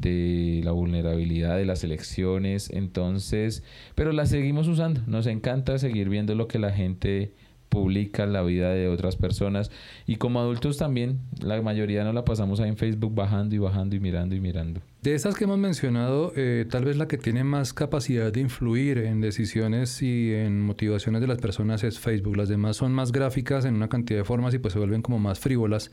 de 0.00 0.60
la 0.64 0.72
vulnerabilidad 0.72 1.56
de 1.56 1.64
las 1.64 1.84
elecciones, 1.84 2.70
entonces, 2.70 3.62
pero 3.94 4.12
la 4.12 4.26
seguimos 4.26 4.68
usando, 4.68 5.00
nos 5.06 5.26
encanta 5.26 5.78
seguir 5.78 6.08
viendo 6.08 6.34
lo 6.34 6.48
que 6.48 6.58
la 6.58 6.72
gente 6.72 7.32
publica, 7.68 8.26
la 8.26 8.42
vida 8.42 8.70
de 8.70 8.88
otras 8.88 9.16
personas 9.16 9.70
y 10.06 10.16
como 10.16 10.40
adultos 10.40 10.78
también, 10.78 11.20
la 11.40 11.60
mayoría 11.62 12.04
no 12.04 12.12
la 12.12 12.24
pasamos 12.24 12.60
ahí 12.60 12.68
en 12.68 12.76
Facebook 12.76 13.14
bajando 13.14 13.54
y 13.54 13.58
bajando 13.58 13.96
y 13.96 14.00
mirando 14.00 14.34
y 14.34 14.40
mirando. 14.40 14.80
De 15.00 15.14
estas 15.14 15.36
que 15.36 15.44
hemos 15.44 15.58
mencionado, 15.58 16.32
eh, 16.34 16.66
tal 16.68 16.84
vez 16.84 16.96
la 16.96 17.06
que 17.06 17.18
tiene 17.18 17.44
más 17.44 17.72
capacidad 17.72 18.32
de 18.32 18.40
influir 18.40 18.98
en 18.98 19.20
decisiones 19.20 20.02
y 20.02 20.34
en 20.34 20.60
motivaciones 20.60 21.20
de 21.20 21.28
las 21.28 21.38
personas 21.38 21.84
es 21.84 22.00
Facebook. 22.00 22.36
Las 22.36 22.48
demás 22.48 22.78
son 22.78 22.92
más 22.92 23.12
gráficas 23.12 23.64
en 23.64 23.76
una 23.76 23.88
cantidad 23.88 24.18
de 24.18 24.24
formas 24.24 24.54
y 24.54 24.58
pues 24.58 24.72
se 24.72 24.80
vuelven 24.80 25.00
como 25.00 25.20
más 25.20 25.38
frívolas. 25.38 25.92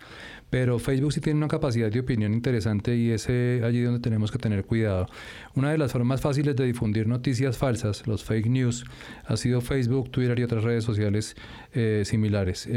Pero 0.50 0.80
Facebook 0.80 1.14
sí 1.14 1.22
tiene 1.22 1.38
una 1.38 1.48
capacidad 1.48 1.92
de 1.92 2.00
opinión 2.00 2.34
interesante 2.34 2.96
y 2.96 3.12
es 3.12 3.28
eh, 3.30 3.62
allí 3.64 3.84
donde 3.84 4.00
tenemos 4.00 4.32
que 4.32 4.40
tener 4.40 4.66
cuidado. 4.66 5.06
Una 5.54 5.72
de 5.72 5.78
las 5.78 5.92
formas 5.92 6.20
fáciles 6.20 6.56
de 6.56 6.66
difundir 6.66 7.08
noticias 7.08 7.60
falsas, 7.60 8.08
los 8.08 8.24
fake 8.24 8.48
news, 8.48 8.86
ha 9.26 9.38
sido 9.38 9.62
Facebook, 9.62 10.10
Twitter 10.10 10.40
y 10.40 10.44
otras 10.44 10.64
redes 10.64 10.84
sociales 10.84 11.36
eh, 11.74 12.02
similares. 12.06 12.68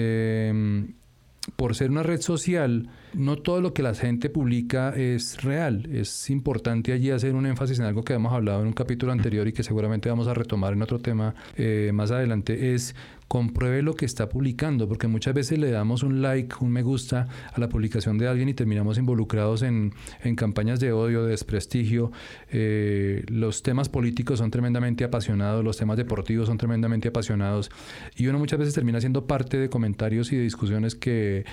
Por 1.57 1.75
ser 1.75 1.90
una 1.90 2.02
red 2.02 2.21
social, 2.21 2.88
no 3.14 3.37
todo 3.37 3.61
lo 3.61 3.73
que 3.73 3.83
la 3.83 3.95
gente 3.95 4.31
publica 4.31 4.90
es 4.90 5.43
real. 5.43 5.88
Es 5.93 6.31
importante 6.31 6.93
allí 6.93 7.11
hacer 7.11 7.35
un 7.35 7.47
énfasis 7.47 7.78
en 7.78 7.87
algo 7.87 8.05
que 8.05 8.14
hemos 8.14 8.33
hablado 8.33 8.61
en 8.61 8.69
un 8.69 8.73
capítulo 8.73 9.12
anterior 9.12 9.49
y 9.49 9.52
que 9.52 9.62
seguramente 9.62 10.09
vamos 10.09 10.28
a 10.28 10.35
retomar 10.35 10.73
en 10.73 10.83
otro 10.83 10.99
tema 10.99 11.35
eh, 11.57 11.90
más 11.93 12.11
adelante, 12.11 12.75
es 12.75 12.95
compruebe 13.28 13.82
lo 13.82 13.94
que 13.94 14.06
está 14.06 14.30
publicando, 14.30 14.88
porque 14.88 15.06
muchas 15.06 15.35
veces 15.35 15.58
le 15.58 15.70
damos 15.70 16.02
un 16.02 16.23
like, 16.23 16.56
un 16.61 16.73
me 16.73 16.82
gusta 16.82 17.28
a 17.52 17.61
la 17.61 17.68
publicación 17.68 18.16
de 18.16 18.26
alguien 18.26 18.49
y 18.49 18.54
terminamos 18.54 18.97
involucrados 18.97 19.62
en, 19.62 19.92
campañas 20.35 20.80
de 20.80 20.92
odio, 20.92 21.25
de 21.25 21.30
desprestigio. 21.30 22.11
Eh, 22.50 23.25
los 23.28 23.62
temas 23.62 23.90
políticos 23.90 24.38
son 24.38 24.50
tremendamente 24.50 25.04
apasionados, 25.04 25.62
los 25.62 25.76
temas 25.76 25.99
deportivos 25.99 26.49
son 26.49 26.56
tremendamente 26.56 27.08
apasionados 27.08 27.70
y 28.16 28.26
uno 28.26 28.38
muchas 28.38 28.58
veces 28.58 28.75
termina 28.75 28.99
siendo 29.00 29.26
parte 29.26 29.58
de 29.58 29.68
comentarios 29.68 30.32
y 30.32 30.37
de 30.37 30.42
discusiones 30.42 30.94
que 30.94 31.44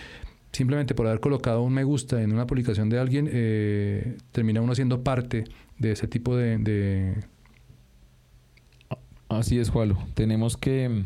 simplemente 0.54 0.96
por 0.96 1.08
haber 1.08 1.20
colocado 1.20 1.62
un 1.62 1.74
me 1.74 1.84
gusta 1.84 2.22
en 2.22 2.32
una 2.32 2.48
publicación 2.48 2.90
de 2.90 3.00
alguien, 3.00 3.30
eh, 3.30 4.18
termina 4.32 4.62
uno 4.62 4.74
siendo 4.76 5.04
parte 5.04 5.44
de 5.78 5.92
ese 5.92 6.08
tipo 6.08 6.38
de, 6.38 6.58
de... 6.58 7.16
Así 9.28 9.60
es, 9.60 9.70
Jualo. 9.70 9.98
Tenemos 10.14 10.56
que 10.56 11.04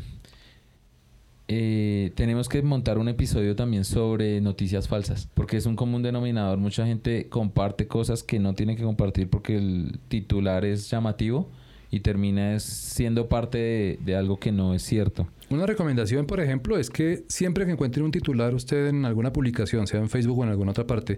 eh, 1.52 2.12
tenemos 2.14 2.48
que 2.48 2.62
montar 2.62 3.00
un 3.00 3.10
episodio 3.10 3.56
también 3.56 3.84
sobre 3.84 4.40
noticias 4.40 4.88
falsas, 4.88 5.28
porque 5.34 5.58
es 5.58 5.66
un 5.66 5.76
común 5.76 6.04
denominador. 6.04 6.60
Mucha 6.60 6.86
gente 6.86 7.28
comparte 7.28 7.88
cosas 7.88 8.22
que 8.22 8.38
no 8.38 8.54
tiene 8.54 8.76
que 8.76 8.84
compartir 8.84 9.32
porque 9.32 9.58
el 9.58 10.00
titular 10.10 10.64
es 10.64 10.92
llamativo 10.92 11.50
y 11.92 12.02
termina 12.02 12.60
siendo 12.60 13.28
parte 13.28 13.98
de 14.02 14.16
algo 14.16 14.40
que 14.40 14.52
no 14.52 14.74
es 14.74 14.84
cierto. 14.84 15.28
Una 15.50 15.66
recomendación, 15.66 16.28
por 16.28 16.40
ejemplo, 16.40 16.78
es 16.78 16.92
que 16.92 17.24
siempre 17.28 17.66
que 17.66 17.72
encuentre 17.72 18.04
un 18.04 18.12
titular 18.12 18.54
usted 18.54 18.88
en 18.88 19.06
alguna 19.06 19.34
publicación, 19.34 19.88
sea 19.88 20.00
en 20.00 20.08
Facebook 20.08 20.38
o 20.38 20.44
en 20.44 20.50
alguna 20.52 20.72
otra 20.72 20.86
parte, 20.86 21.18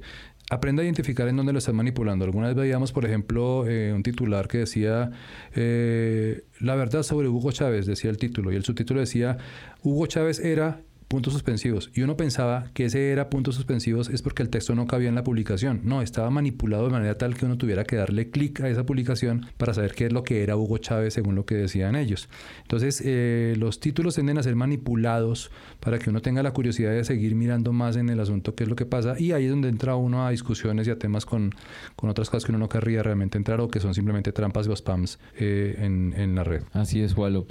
aprenda 0.50 0.82
a 0.82 0.86
identificar 0.86 1.28
en 1.28 1.36
dónde 1.36 1.52
lo 1.52 1.60
están 1.60 1.76
manipulando. 1.76 2.24
Alguna 2.24 2.48
vez 2.48 2.56
veíamos, 2.56 2.94
por 2.94 3.04
ejemplo, 3.04 3.68
eh, 3.68 3.92
un 3.94 4.04
titular 4.04 4.48
que 4.48 4.60
decía 4.60 5.12
eh, 5.54 6.44
La 6.62 6.76
verdad 6.76 7.04
sobre 7.04 7.28
Hugo 7.28 7.52
Chávez, 7.52 7.86
decía 7.86 8.10
el 8.10 8.18
título, 8.18 8.54
y 8.54 8.56
el 8.56 8.64
subtítulo 8.64 9.02
decía 9.02 9.38
Hugo 9.84 10.08
Chávez 10.08 10.40
era 10.40 10.82
puntos 11.12 11.34
suspensivos. 11.34 11.92
Y 11.94 12.04
uno 12.04 12.16
pensaba 12.16 12.72
que 12.74 12.86
ese 12.86 13.12
era 13.12 13.30
puntos 13.30 13.56
suspensivos 13.56 14.08
es 14.08 14.22
porque 14.22 14.44
el 14.44 14.50
texto 14.50 14.76
no 14.76 14.88
cabía 14.88 15.10
en 15.10 15.16
la 15.16 15.26
publicación. 15.26 15.82
No, 15.84 16.02
estaba 16.02 16.30
manipulado 16.30 16.86
de 16.86 16.92
manera 16.92 17.18
tal 17.18 17.36
que 17.36 17.46
uno 17.46 17.58
tuviera 17.58 17.84
que 17.84 17.98
darle 17.98 18.30
clic 18.30 18.62
a 18.62 18.70
esa 18.70 18.86
publicación 18.86 19.46
para 19.58 19.74
saber 19.74 19.94
qué 19.94 20.06
es 20.06 20.14
lo 20.14 20.24
que 20.24 20.42
era 20.42 20.56
Hugo 20.56 20.78
Chávez 20.78 21.14
según 21.14 21.36
lo 21.36 21.46
que 21.46 21.56
decían 21.56 21.98
ellos. 21.98 22.30
Entonces, 22.62 23.04
eh, 23.04 23.56
los 23.58 23.82
títulos 23.82 24.16
tienden 24.16 24.38
a 24.38 24.44
ser 24.44 24.56
manipulados 24.56 25.52
para 25.82 26.00
que 26.00 26.10
uno 26.10 26.22
tenga 26.22 26.44
la 26.44 26.52
curiosidad 26.54 26.92
de 26.92 27.04
seguir 27.04 27.36
mirando 27.36 27.74
más 27.74 27.98
en 27.98 28.08
el 28.08 28.22
asunto 28.22 28.56
qué 28.56 28.64
es 28.64 28.70
lo 28.70 28.78
que 28.78 28.86
pasa. 28.86 29.20
Y 29.20 29.34
ahí 29.34 29.44
es 29.44 29.52
donde 29.52 29.68
entra 29.68 29.98
uno 29.98 30.26
a 30.26 30.30
discusiones 30.30 30.88
y 30.88 30.92
a 30.92 30.98
temas 30.98 31.26
con, 31.26 31.54
con 31.98 32.10
otras 32.10 32.30
cosas 32.30 32.46
que 32.46 32.54
uno 32.54 32.60
no 32.60 32.70
querría 32.70 33.04
realmente 33.04 33.38
entrar 33.38 33.60
o 33.60 33.68
que 33.68 33.82
son 33.82 33.94
simplemente 33.94 34.32
trampas 34.32 34.66
o 34.70 34.74
spams 34.74 35.20
eh, 35.38 35.76
en, 35.80 36.14
en 36.16 36.36
la 36.36 36.46
red. 36.46 36.64
Así 36.72 37.02
es, 37.02 37.18
Walo. 37.18 37.48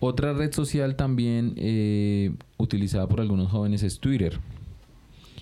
Otra 0.00 0.32
red 0.32 0.52
social 0.52 0.96
también 0.96 1.52
eh, 1.56 2.32
utilizada 2.56 3.06
por 3.06 3.20
algunos 3.20 3.50
jóvenes 3.50 3.82
es 3.82 4.00
Twitter. 4.00 4.38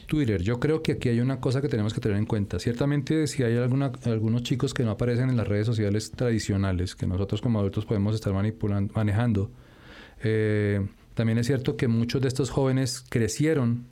Twitter, 0.06 0.42
yo 0.42 0.58
creo 0.58 0.82
que 0.82 0.92
aquí 0.92 1.10
hay 1.10 1.20
una 1.20 1.38
cosa 1.38 1.60
que 1.60 1.68
tenemos 1.68 1.94
que 1.94 2.00
tener 2.00 2.18
en 2.18 2.26
cuenta. 2.26 2.58
Ciertamente, 2.58 3.26
si 3.28 3.44
hay 3.44 3.56
algunos 3.56 4.42
chicos 4.42 4.74
que 4.74 4.82
no 4.82 4.90
aparecen 4.90 5.30
en 5.30 5.36
las 5.36 5.46
redes 5.46 5.66
sociales 5.66 6.10
tradicionales, 6.10 6.96
que 6.96 7.06
nosotros 7.06 7.40
como 7.40 7.60
adultos 7.60 7.84
podemos 7.84 8.14
estar 8.14 8.32
manipulando, 8.32 8.92
manejando, 8.94 9.50
eh, 10.24 10.84
también 11.14 11.38
es 11.38 11.46
cierto 11.46 11.76
que 11.76 11.86
muchos 11.86 12.22
de 12.22 12.28
estos 12.28 12.50
jóvenes 12.50 13.04
crecieron 13.08 13.84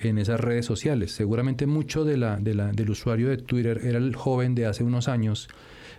en 0.00 0.18
esas 0.18 0.40
redes 0.40 0.66
sociales. 0.66 1.12
Seguramente 1.12 1.66
mucho 1.66 2.04
del 2.04 2.90
usuario 2.90 3.28
de 3.28 3.36
Twitter 3.36 3.80
era 3.84 3.98
el 3.98 4.16
joven 4.16 4.54
de 4.54 4.66
hace 4.66 4.82
unos 4.82 5.06
años 5.06 5.48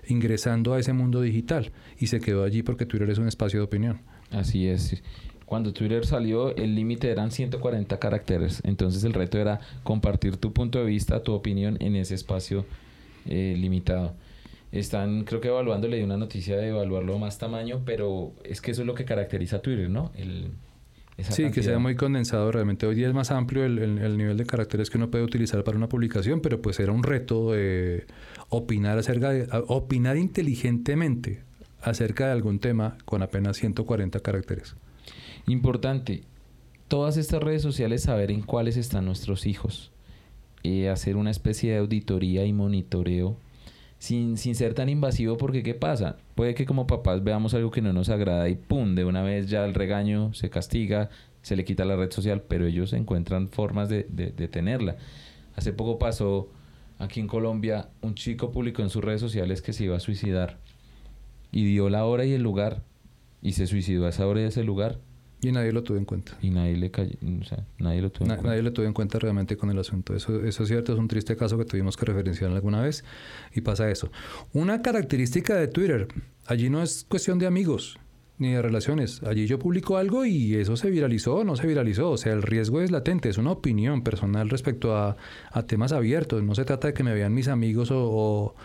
ingresando 0.07 0.73
a 0.73 0.79
ese 0.79 0.93
mundo 0.93 1.21
digital 1.21 1.71
y 1.97 2.07
se 2.07 2.19
quedó 2.19 2.43
allí 2.43 2.63
porque 2.63 2.85
Twitter 2.85 3.09
es 3.09 3.17
un 3.17 3.27
espacio 3.27 3.59
de 3.59 3.65
opinión. 3.65 4.01
Así 4.31 4.67
es. 4.67 5.01
Cuando 5.45 5.73
Twitter 5.73 6.05
salió, 6.05 6.55
el 6.55 6.73
límite 6.73 7.09
eran 7.09 7.31
140 7.31 7.99
caracteres. 7.99 8.61
Entonces 8.63 9.03
el 9.03 9.13
reto 9.13 9.37
era 9.37 9.59
compartir 9.83 10.37
tu 10.37 10.53
punto 10.53 10.79
de 10.79 10.85
vista, 10.85 11.21
tu 11.21 11.33
opinión 11.33 11.77
en 11.79 11.95
ese 11.95 12.15
espacio 12.15 12.65
eh, 13.25 13.55
limitado. 13.57 14.13
Están, 14.71 15.23
creo 15.23 15.39
que 15.39 15.49
evaluando, 15.49 15.87
le 15.87 15.97
di 15.97 16.03
una 16.03 16.17
noticia 16.17 16.57
de 16.57 16.69
evaluarlo 16.69 17.19
más 17.19 17.37
tamaño, 17.37 17.83
pero 17.85 18.33
es 18.43 18.59
que 18.61 18.71
eso 18.71 18.81
es 18.81 18.87
lo 18.87 18.95
que 18.95 19.05
caracteriza 19.05 19.57
a 19.57 19.61
Twitter, 19.61 19.89
¿no? 19.89 20.11
El, 20.15 20.49
sí, 21.17 21.51
que 21.51 21.63
sea 21.63 21.79
muy 21.79 21.95
condensado 21.95 22.51
realmente. 22.51 22.85
Hoy 22.85 22.95
día 22.95 23.07
es 23.07 23.13
más 23.13 23.31
amplio 23.31 23.65
el, 23.65 23.79
el, 23.79 24.17
nivel 24.17 24.37
de 24.37 24.45
caracteres 24.45 24.89
que 24.89 24.97
uno 24.97 25.09
puede 25.11 25.23
utilizar 25.23 25.63
para 25.63 25.77
una 25.77 25.89
publicación, 25.89 26.41
pero 26.41 26.61
pues 26.61 26.79
era 26.79 26.91
un 26.91 27.03
reto 27.03 27.51
de 27.51 28.05
opinar 28.49 28.97
acerca 28.97 29.29
de, 29.29 29.47
opinar 29.67 30.17
inteligentemente 30.17 31.41
acerca 31.81 32.27
de 32.27 32.31
algún 32.31 32.59
tema 32.59 32.97
con 33.05 33.21
apenas 33.21 33.57
140 33.57 34.19
caracteres. 34.21 34.75
Importante, 35.47 36.23
todas 36.87 37.17
estas 37.17 37.43
redes 37.43 37.61
sociales 37.61 38.03
saber 38.03 38.31
en 38.31 38.41
cuáles 38.41 38.77
están 38.77 39.05
nuestros 39.05 39.45
hijos, 39.45 39.91
y 40.63 40.85
hacer 40.85 41.17
una 41.17 41.29
especie 41.29 41.73
de 41.73 41.79
auditoría 41.79 42.45
y 42.45 42.53
monitoreo 42.53 43.37
sin, 44.03 44.35
sin 44.35 44.53
ser 44.53 44.73
tan 44.73 44.89
invasivo 44.89 45.37
porque 45.37 45.63
¿qué 45.63 45.75
pasa? 45.75 46.17
Puede 46.35 46.55
que 46.55 46.65
como 46.65 46.87
papás 46.87 47.23
veamos 47.23 47.53
algo 47.53 47.71
que 47.71 47.81
no 47.81 47.93
nos 47.93 48.09
agrada 48.09 48.49
y 48.49 48.55
¡pum! 48.55 48.95
De 48.95 49.05
una 49.05 49.21
vez 49.21 49.49
ya 49.49 49.63
el 49.63 49.73
regaño 49.73 50.33
se 50.33 50.49
castiga, 50.49 51.09
se 51.41 51.55
le 51.55 51.63
quita 51.63 51.85
la 51.85 51.95
red 51.95 52.11
social, 52.11 52.41
pero 52.41 52.65
ellos 52.65 52.91
encuentran 52.91 53.47
formas 53.47 53.87
de, 53.87 54.03
de, 54.03 54.47
tenerla. 54.49 54.97
Hace 55.55 55.71
poco 55.71 55.99
pasó 55.99 56.49
aquí 56.99 57.21
en 57.21 57.27
Colombia, 57.27 57.91
un 58.01 58.15
chico 58.15 58.51
publicó 58.51 58.81
en 58.81 58.89
sus 58.89 59.01
redes 59.01 59.21
sociales 59.21 59.61
que 59.61 59.71
se 59.71 59.85
iba 59.85 59.95
a 59.95 60.01
suicidar 60.01 60.57
y 61.53 61.63
dio 61.63 61.89
la 61.89 62.03
hora 62.03 62.25
y 62.25 62.33
el 62.33 62.43
lugar 62.43 62.83
y 63.41 63.53
se 63.53 63.67
suicidó 63.67 64.05
a 64.05 64.09
esa 64.09 64.27
hora 64.27 64.41
y 64.41 64.43
ese 64.43 64.65
lugar 64.65 64.99
y 65.43 65.51
nadie 65.51 65.71
lo 65.71 65.83
tuvo 65.83 65.97
en 65.97 66.05
cuenta. 66.05 66.37
Y 66.41 66.49
nadie 66.49 66.77
le 66.77 66.91
cayó, 66.91 67.15
o 67.41 67.43
sea, 67.43 67.65
nadie 67.77 68.01
lo 68.01 68.11
tuvo 68.11 68.25
en 68.25 68.29
cuenta. 68.29 68.47
Nadie 68.47 68.61
lo 68.61 68.73
tuvo 68.73 68.85
en 68.85 68.93
cuenta 68.93 69.19
realmente 69.19 69.57
con 69.57 69.69
el 69.69 69.79
asunto. 69.79 70.15
Eso, 70.15 70.43
eso 70.43 70.63
es 70.63 70.69
cierto, 70.69 70.93
es 70.93 70.99
un 70.99 71.07
triste 71.07 71.35
caso 71.35 71.57
que 71.57 71.65
tuvimos 71.65 71.97
que 71.97 72.05
referenciar 72.05 72.51
alguna 72.51 72.81
vez 72.81 73.03
y 73.53 73.61
pasa 73.61 73.89
eso. 73.89 74.11
Una 74.53 74.81
característica 74.81 75.55
de 75.55 75.67
Twitter, 75.67 76.07
allí 76.45 76.69
no 76.69 76.81
es 76.81 77.05
cuestión 77.07 77.39
de 77.39 77.47
amigos 77.47 77.99
ni 78.37 78.51
de 78.51 78.61
relaciones. 78.61 79.21
Allí 79.23 79.45
yo 79.45 79.59
publico 79.59 79.97
algo 79.97 80.25
y 80.25 80.55
eso 80.55 80.75
se 80.75 80.89
viralizó 80.89 81.35
o 81.37 81.43
no 81.43 81.55
se 81.55 81.67
viralizó. 81.67 82.11
O 82.11 82.17
sea, 82.17 82.33
el 82.33 82.41
riesgo 82.41 82.81
es 82.81 82.91
latente, 82.91 83.29
es 83.29 83.37
una 83.37 83.51
opinión 83.51 84.03
personal 84.03 84.49
respecto 84.49 84.95
a, 84.95 85.17
a 85.51 85.63
temas 85.63 85.91
abiertos. 85.91 86.43
No 86.43 86.55
se 86.55 86.65
trata 86.65 86.87
de 86.87 86.93
que 86.93 87.03
me 87.03 87.13
vean 87.13 87.33
mis 87.33 87.47
amigos 87.47 87.91
o 87.91 88.03
o 88.03 88.55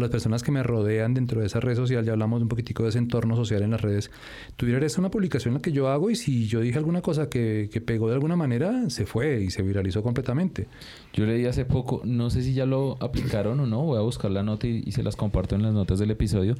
las 0.00 0.10
personas 0.10 0.42
que 0.42 0.50
me 0.50 0.62
rodean 0.62 1.12
dentro 1.12 1.40
de 1.40 1.46
esa 1.46 1.60
red 1.60 1.76
social, 1.76 2.04
ya 2.04 2.12
hablamos 2.12 2.40
un 2.40 2.48
poquitico 2.48 2.82
de 2.82 2.88
ese 2.88 2.98
entorno 2.98 3.36
social 3.36 3.62
en 3.62 3.72
las 3.72 3.82
redes, 3.82 4.10
Twitter 4.56 4.82
es 4.84 4.96
una 4.96 5.10
publicación 5.10 5.54
la 5.54 5.60
que 5.60 5.72
yo 5.72 5.88
hago 5.88 6.10
y 6.10 6.16
si 6.16 6.46
yo 6.46 6.60
dije 6.60 6.78
alguna 6.78 7.02
cosa 7.02 7.28
que, 7.28 7.68
que 7.70 7.80
pegó 7.80 8.08
de 8.08 8.14
alguna 8.14 8.36
manera, 8.36 8.88
se 8.88 9.04
fue 9.04 9.42
y 9.42 9.50
se 9.50 9.62
viralizó 9.62 10.02
completamente. 10.02 10.68
Yo 11.12 11.26
leí 11.26 11.44
hace 11.44 11.64
poco, 11.64 12.00
no 12.04 12.30
sé 12.30 12.42
si 12.42 12.54
ya 12.54 12.64
lo 12.64 12.96
aplicaron 13.00 13.60
o 13.60 13.66
no, 13.66 13.82
voy 13.82 13.98
a 13.98 14.02
buscar 14.02 14.30
la 14.30 14.42
nota 14.42 14.66
y, 14.66 14.82
y 14.86 14.92
se 14.92 15.02
las 15.02 15.16
comparto 15.16 15.54
en 15.54 15.62
las 15.62 15.74
notas 15.74 15.98
del 15.98 16.10
episodio, 16.10 16.54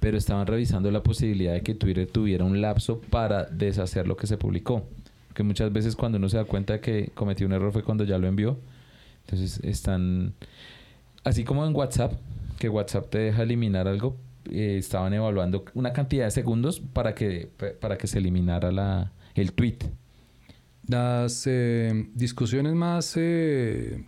pero 0.00 0.18
estaban 0.18 0.48
revisando 0.48 0.90
la 0.90 1.04
posibilidad 1.04 1.52
de 1.52 1.62
que 1.62 1.76
Twitter 1.76 2.08
tuviera 2.10 2.44
un 2.44 2.60
lapso 2.60 3.00
para 3.10 3.44
deshacer 3.44 4.08
lo 4.08 4.16
que 4.16 4.26
se 4.26 4.36
publicó. 4.36 4.84
Que 5.32 5.44
muchas 5.44 5.72
veces 5.72 5.94
cuando 5.94 6.18
uno 6.18 6.28
se 6.28 6.36
da 6.36 6.44
cuenta 6.44 6.72
de 6.72 6.80
que 6.80 7.12
cometió 7.14 7.46
un 7.46 7.52
error 7.52 7.72
fue 7.72 7.84
cuando 7.84 8.02
ya 8.02 8.18
lo 8.18 8.26
envió. 8.26 8.58
Entonces 9.24 9.60
están, 9.62 10.34
así 11.24 11.44
como 11.44 11.64
en 11.64 11.74
WhatsApp, 11.74 12.14
que 12.62 12.68
WhatsApp 12.68 13.10
te 13.10 13.18
deja 13.18 13.42
eliminar 13.42 13.88
algo, 13.88 14.16
eh, 14.48 14.76
estaban 14.78 15.12
evaluando 15.12 15.64
una 15.74 15.92
cantidad 15.92 16.26
de 16.26 16.30
segundos 16.30 16.78
para 16.78 17.12
que, 17.12 17.50
para 17.80 17.98
que 17.98 18.06
se 18.06 18.18
eliminara 18.18 18.70
la, 18.70 19.10
el 19.34 19.52
tweet. 19.52 19.78
Las 20.86 21.44
eh, 21.48 22.06
discusiones 22.14 22.74
más 22.74 23.16
eh, 23.16 24.04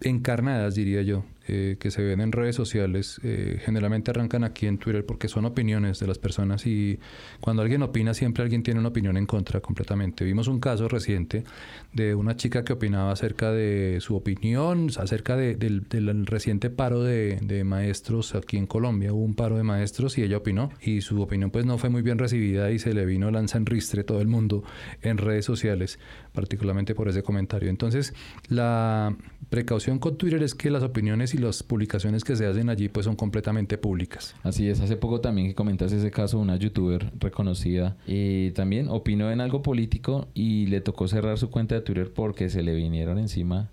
encarnadas, 0.00 0.74
diría 0.74 1.02
yo, 1.02 1.24
eh, 1.48 1.76
que 1.80 1.90
se 1.90 2.02
ven 2.02 2.20
en 2.20 2.32
redes 2.32 2.54
sociales 2.54 3.20
eh, 3.24 3.58
generalmente 3.64 4.10
arrancan 4.10 4.44
aquí 4.44 4.66
en 4.66 4.78
Twitter 4.78 5.06
porque 5.06 5.26
son 5.26 5.46
opiniones 5.46 5.98
de 5.98 6.06
las 6.06 6.18
personas 6.18 6.66
y 6.66 6.98
cuando 7.40 7.62
alguien 7.62 7.82
opina 7.82 8.12
siempre 8.12 8.42
alguien 8.42 8.62
tiene 8.62 8.78
una 8.78 8.90
opinión 8.90 9.16
en 9.16 9.26
contra 9.26 9.60
completamente. 9.60 10.24
Vimos 10.24 10.48
un 10.48 10.60
caso 10.60 10.86
reciente 10.88 11.44
de 11.92 12.14
una 12.14 12.36
chica 12.36 12.62
que 12.62 12.74
opinaba 12.74 13.12
acerca 13.12 13.52
de 13.52 13.98
su 14.00 14.16
opinión, 14.16 14.88
acerca 14.98 15.36
de, 15.36 15.56
del, 15.56 15.88
del, 15.88 16.26
reciente 16.26 16.70
paro 16.70 17.02
de, 17.02 17.38
de, 17.42 17.64
maestros 17.64 18.34
aquí 18.34 18.56
en 18.56 18.66
Colombia. 18.66 19.12
Hubo 19.12 19.24
un 19.24 19.34
paro 19.34 19.56
de 19.56 19.62
maestros 19.62 20.18
y 20.18 20.22
ella 20.22 20.36
opinó 20.36 20.70
y 20.82 21.00
su 21.00 21.20
opinión 21.22 21.50
pues 21.50 21.64
no 21.64 21.78
fue 21.78 21.88
muy 21.88 22.02
bien 22.02 22.18
recibida 22.18 22.70
y 22.70 22.78
se 22.78 22.92
le 22.92 23.06
vino 23.06 23.30
lanza 23.30 23.58
en 23.58 23.66
ristre 23.66 24.04
todo 24.04 24.20
el 24.20 24.28
mundo 24.28 24.62
en 25.02 25.18
redes 25.18 25.46
sociales, 25.46 25.98
particularmente 26.32 26.94
por 26.94 27.08
ese 27.08 27.22
comentario. 27.22 27.70
Entonces 27.70 28.14
la 28.48 29.16
precaución 29.48 29.98
con 29.98 30.16
Twitter 30.16 30.42
es 30.42 30.54
que 30.54 30.70
las 30.70 30.82
opiniones 30.82 31.34
y 31.34 31.38
las 31.40 31.62
publicaciones 31.62 32.24
que 32.24 32.36
se 32.36 32.46
hacen 32.46 32.68
allí 32.68 32.88
pues 32.88 33.04
son 33.04 33.16
completamente 33.16 33.78
públicas. 33.78 34.34
Así 34.42 34.68
es, 34.68 34.80
hace 34.80 34.96
poco 34.96 35.20
también 35.20 35.48
que 35.48 35.54
comentas 35.54 35.92
ese 35.92 36.10
caso, 36.10 36.38
una 36.38 36.56
youtuber 36.56 37.10
reconocida 37.18 37.96
eh, 38.06 38.52
también 38.54 38.88
opinó 38.88 39.30
en 39.30 39.40
algo 39.40 39.62
político 39.62 40.28
y 40.34 40.66
le 40.66 40.80
tocó 40.80 41.08
cerrar 41.08 41.38
su 41.38 41.50
cuenta 41.50 41.74
de 41.74 41.80
Twitter 41.80 42.12
porque 42.12 42.48
se 42.50 42.62
le 42.62 42.74
vinieron 42.74 43.18
encima 43.18 43.70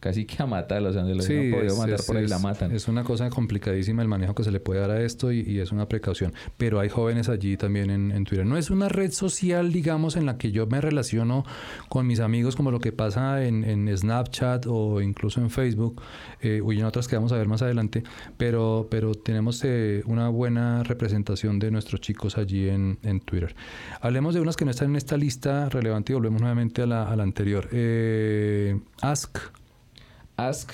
casi 0.00 0.24
que 0.24 0.42
a 0.42 0.46
matar, 0.46 0.82
o 0.82 0.92
sea, 0.92 1.04
de 1.04 1.20
sí, 1.22 1.50
no 1.50 1.60
es, 1.60 1.76
matar 1.76 2.00
es, 2.00 2.06
por 2.06 2.16
ahí 2.16 2.24
es, 2.24 2.30
la 2.30 2.38
matan. 2.38 2.72
Es 2.72 2.88
una 2.88 3.04
cosa 3.04 3.28
complicadísima 3.28 4.02
el 4.02 4.08
manejo 4.08 4.34
que 4.34 4.42
se 4.42 4.50
le 4.50 4.58
puede 4.58 4.80
dar 4.80 4.90
a 4.90 5.02
esto 5.02 5.30
y, 5.30 5.40
y 5.40 5.60
es 5.60 5.72
una 5.72 5.86
precaución. 5.86 6.32
Pero 6.56 6.80
hay 6.80 6.88
jóvenes 6.88 7.28
allí 7.28 7.56
también 7.56 7.90
en, 7.90 8.10
en, 8.10 8.24
Twitter. 8.24 8.46
No 8.46 8.56
es 8.56 8.70
una 8.70 8.88
red 8.88 9.12
social, 9.12 9.72
digamos, 9.72 10.16
en 10.16 10.26
la 10.26 10.38
que 10.38 10.52
yo 10.52 10.66
me 10.66 10.80
relaciono 10.80 11.44
con 11.88 12.06
mis 12.06 12.20
amigos 12.20 12.56
como 12.56 12.70
lo 12.70 12.80
que 12.80 12.92
pasa 12.92 13.44
en, 13.44 13.64
en 13.64 13.94
Snapchat 13.96 14.66
o 14.66 15.00
incluso 15.02 15.40
en 15.40 15.50
Facebook 15.50 16.00
eh, 16.40 16.62
y 16.66 16.78
en 16.78 16.84
otras 16.84 17.06
que 17.06 17.16
vamos 17.16 17.32
a 17.32 17.36
ver 17.36 17.48
más 17.48 17.60
adelante, 17.60 18.02
pero, 18.38 18.88
pero 18.90 19.14
tenemos 19.14 19.62
eh, 19.64 20.02
una 20.06 20.28
buena 20.28 20.82
representación 20.82 21.58
de 21.58 21.70
nuestros 21.70 22.00
chicos 22.00 22.38
allí 22.38 22.68
en, 22.68 22.98
en, 23.02 23.20
Twitter. 23.20 23.54
Hablemos 24.00 24.34
de 24.34 24.40
unas 24.40 24.56
que 24.56 24.64
no 24.64 24.70
están 24.70 24.90
en 24.90 24.96
esta 24.96 25.16
lista 25.18 25.68
relevante 25.68 26.12
y 26.12 26.14
volvemos 26.14 26.40
nuevamente 26.40 26.82
a 26.82 26.86
la, 26.86 27.10
a 27.10 27.16
la 27.16 27.22
anterior. 27.22 27.68
Eh, 27.72 28.80
Ask 29.02 29.38
Ask 30.48 30.72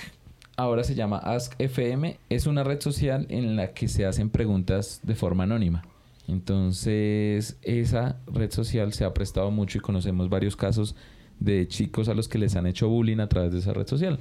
ahora 0.57 0.85
se 0.85 0.94
llama 0.94 1.18
Ask 1.18 1.55
FM, 1.59 2.18
es 2.31 2.46
una 2.46 2.64
red 2.64 2.81
social 2.81 3.26
en 3.29 3.57
la 3.57 3.72
que 3.72 3.88
se 3.88 4.07
hacen 4.07 4.31
preguntas 4.31 5.00
de 5.02 5.14
forma 5.14 5.44
anónima. 5.44 5.83
Entonces, 6.29 7.57
esa 7.62 8.16
red 8.26 8.50
social 8.50 8.92
se 8.92 9.05
ha 9.05 9.14
prestado 9.14 9.50
mucho 9.50 9.79
y 9.79 9.81
conocemos 9.81 10.29
varios 10.29 10.57
casos 10.57 10.96
de 11.38 11.68
chicos 11.68 12.09
a 12.09 12.14
los 12.14 12.26
que 12.26 12.38
les 12.38 12.57
han 12.57 12.66
hecho 12.66 12.88
bullying 12.88 13.20
a 13.20 13.29
través 13.29 13.52
de 13.52 13.59
esa 13.59 13.72
red 13.72 13.87
social. 13.87 14.18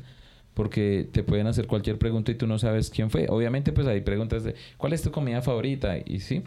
Porque 0.53 1.09
te 1.11 1.23
pueden 1.23 1.47
hacer 1.47 1.67
cualquier 1.67 1.97
pregunta 1.97 2.31
y 2.31 2.35
tú 2.35 2.47
no 2.47 2.59
sabes 2.59 2.89
quién 2.89 3.09
fue. 3.09 3.27
Obviamente, 3.29 3.71
pues 3.71 3.87
hay 3.87 4.01
preguntas 4.01 4.43
de 4.43 4.55
¿cuál 4.77 4.93
es 4.93 5.01
tu 5.01 5.11
comida 5.11 5.41
favorita? 5.41 5.97
Y 5.97 6.19
sí, 6.19 6.43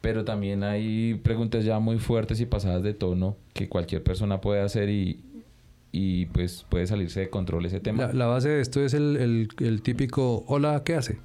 pero 0.00 0.24
también 0.24 0.62
hay 0.62 1.14
preguntas 1.14 1.64
ya 1.64 1.78
muy 1.78 1.98
fuertes 1.98 2.40
y 2.40 2.46
pasadas 2.46 2.82
de 2.82 2.94
tono 2.94 3.36
que 3.54 3.68
cualquier 3.68 4.02
persona 4.02 4.40
puede 4.40 4.60
hacer 4.60 4.88
y, 4.88 5.20
y 5.92 6.26
pues 6.26 6.66
puede 6.68 6.86
salirse 6.86 7.20
de 7.20 7.30
control 7.30 7.66
ese 7.66 7.80
tema. 7.80 8.06
La, 8.06 8.12
la 8.12 8.26
base 8.26 8.48
de 8.48 8.60
esto 8.60 8.84
es 8.84 8.94
el, 8.94 9.16
el, 9.16 9.48
el, 9.58 9.82
típico 9.82 10.44
hola, 10.46 10.82
¿qué 10.84 10.94
hace? 10.94 11.18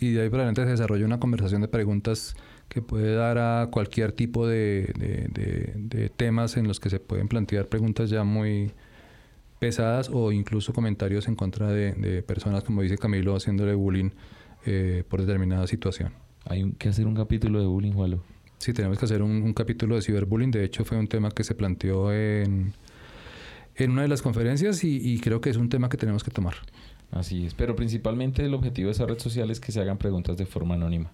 Y 0.00 0.12
de 0.12 0.22
ahí 0.22 0.30
para 0.30 0.42
adelante 0.42 0.64
se 0.64 0.70
desarrolla 0.70 1.04
una 1.06 1.20
conversación 1.20 1.60
de 1.60 1.68
preguntas 1.68 2.34
que 2.68 2.82
puede 2.82 3.14
dar 3.14 3.38
a 3.38 3.68
cualquier 3.70 4.12
tipo 4.12 4.46
de, 4.46 4.92
de, 4.98 5.28
de, 5.30 5.72
de 5.76 6.08
temas 6.08 6.56
en 6.56 6.66
los 6.66 6.80
que 6.80 6.90
se 6.90 6.98
pueden 6.98 7.28
plantear 7.28 7.66
preguntas 7.68 8.10
ya 8.10 8.24
muy 8.24 8.72
pesadas 9.62 10.10
o 10.12 10.32
incluso 10.32 10.72
comentarios 10.72 11.28
en 11.28 11.36
contra 11.36 11.68
de, 11.70 12.24
personas, 12.24 12.64
como 12.64 12.82
dice 12.82 12.98
Camilo, 12.98 13.36
haciéndole 13.36 13.74
bullying 13.74 14.10
eh, 14.66 15.04
por 15.08 15.20
determinada 15.20 15.68
situación. 15.68 16.12
Hay 16.46 16.64
un, 16.64 16.72
que 16.72 16.88
hacer 16.88 17.06
un 17.06 17.14
capítulo 17.14 17.60
de 17.60 17.66
bullying, 17.66 17.92
Walo. 17.92 18.24
Sí, 18.58 18.72
tenemos 18.72 18.98
que 18.98 19.04
hacer 19.04 19.22
un, 19.22 19.30
un 19.30 19.54
capítulo 19.54 19.94
de 19.94 20.02
ciberbullying. 20.02 20.50
De 20.50 20.64
hecho, 20.64 20.84
fue 20.84 20.98
un 20.98 21.06
tema 21.06 21.30
que 21.30 21.44
se 21.44 21.54
planteó 21.54 22.12
en, 22.12 22.72
en 23.76 23.90
una 23.90 24.02
de 24.02 24.08
las 24.08 24.22
conferencias 24.22 24.84
y, 24.84 24.96
y, 24.96 25.20
creo 25.20 25.40
que 25.40 25.50
es 25.50 25.56
un 25.56 25.68
tema 25.68 25.88
que 25.88 25.96
tenemos 25.96 26.22
que 26.22 26.30
tomar. 26.30 26.54
Así 27.10 27.46
es, 27.46 27.54
pero 27.54 27.76
principalmente 27.76 28.44
el 28.44 28.54
objetivo 28.54 28.86
de 28.86 28.92
esa 28.92 29.06
red 29.06 29.18
social 29.18 29.50
es 29.50 29.60
que 29.60 29.72
se 29.72 29.80
hagan 29.80 29.98
preguntas 29.98 30.36
de 30.36 30.46
forma 30.46 30.74
anónima. 30.74 31.12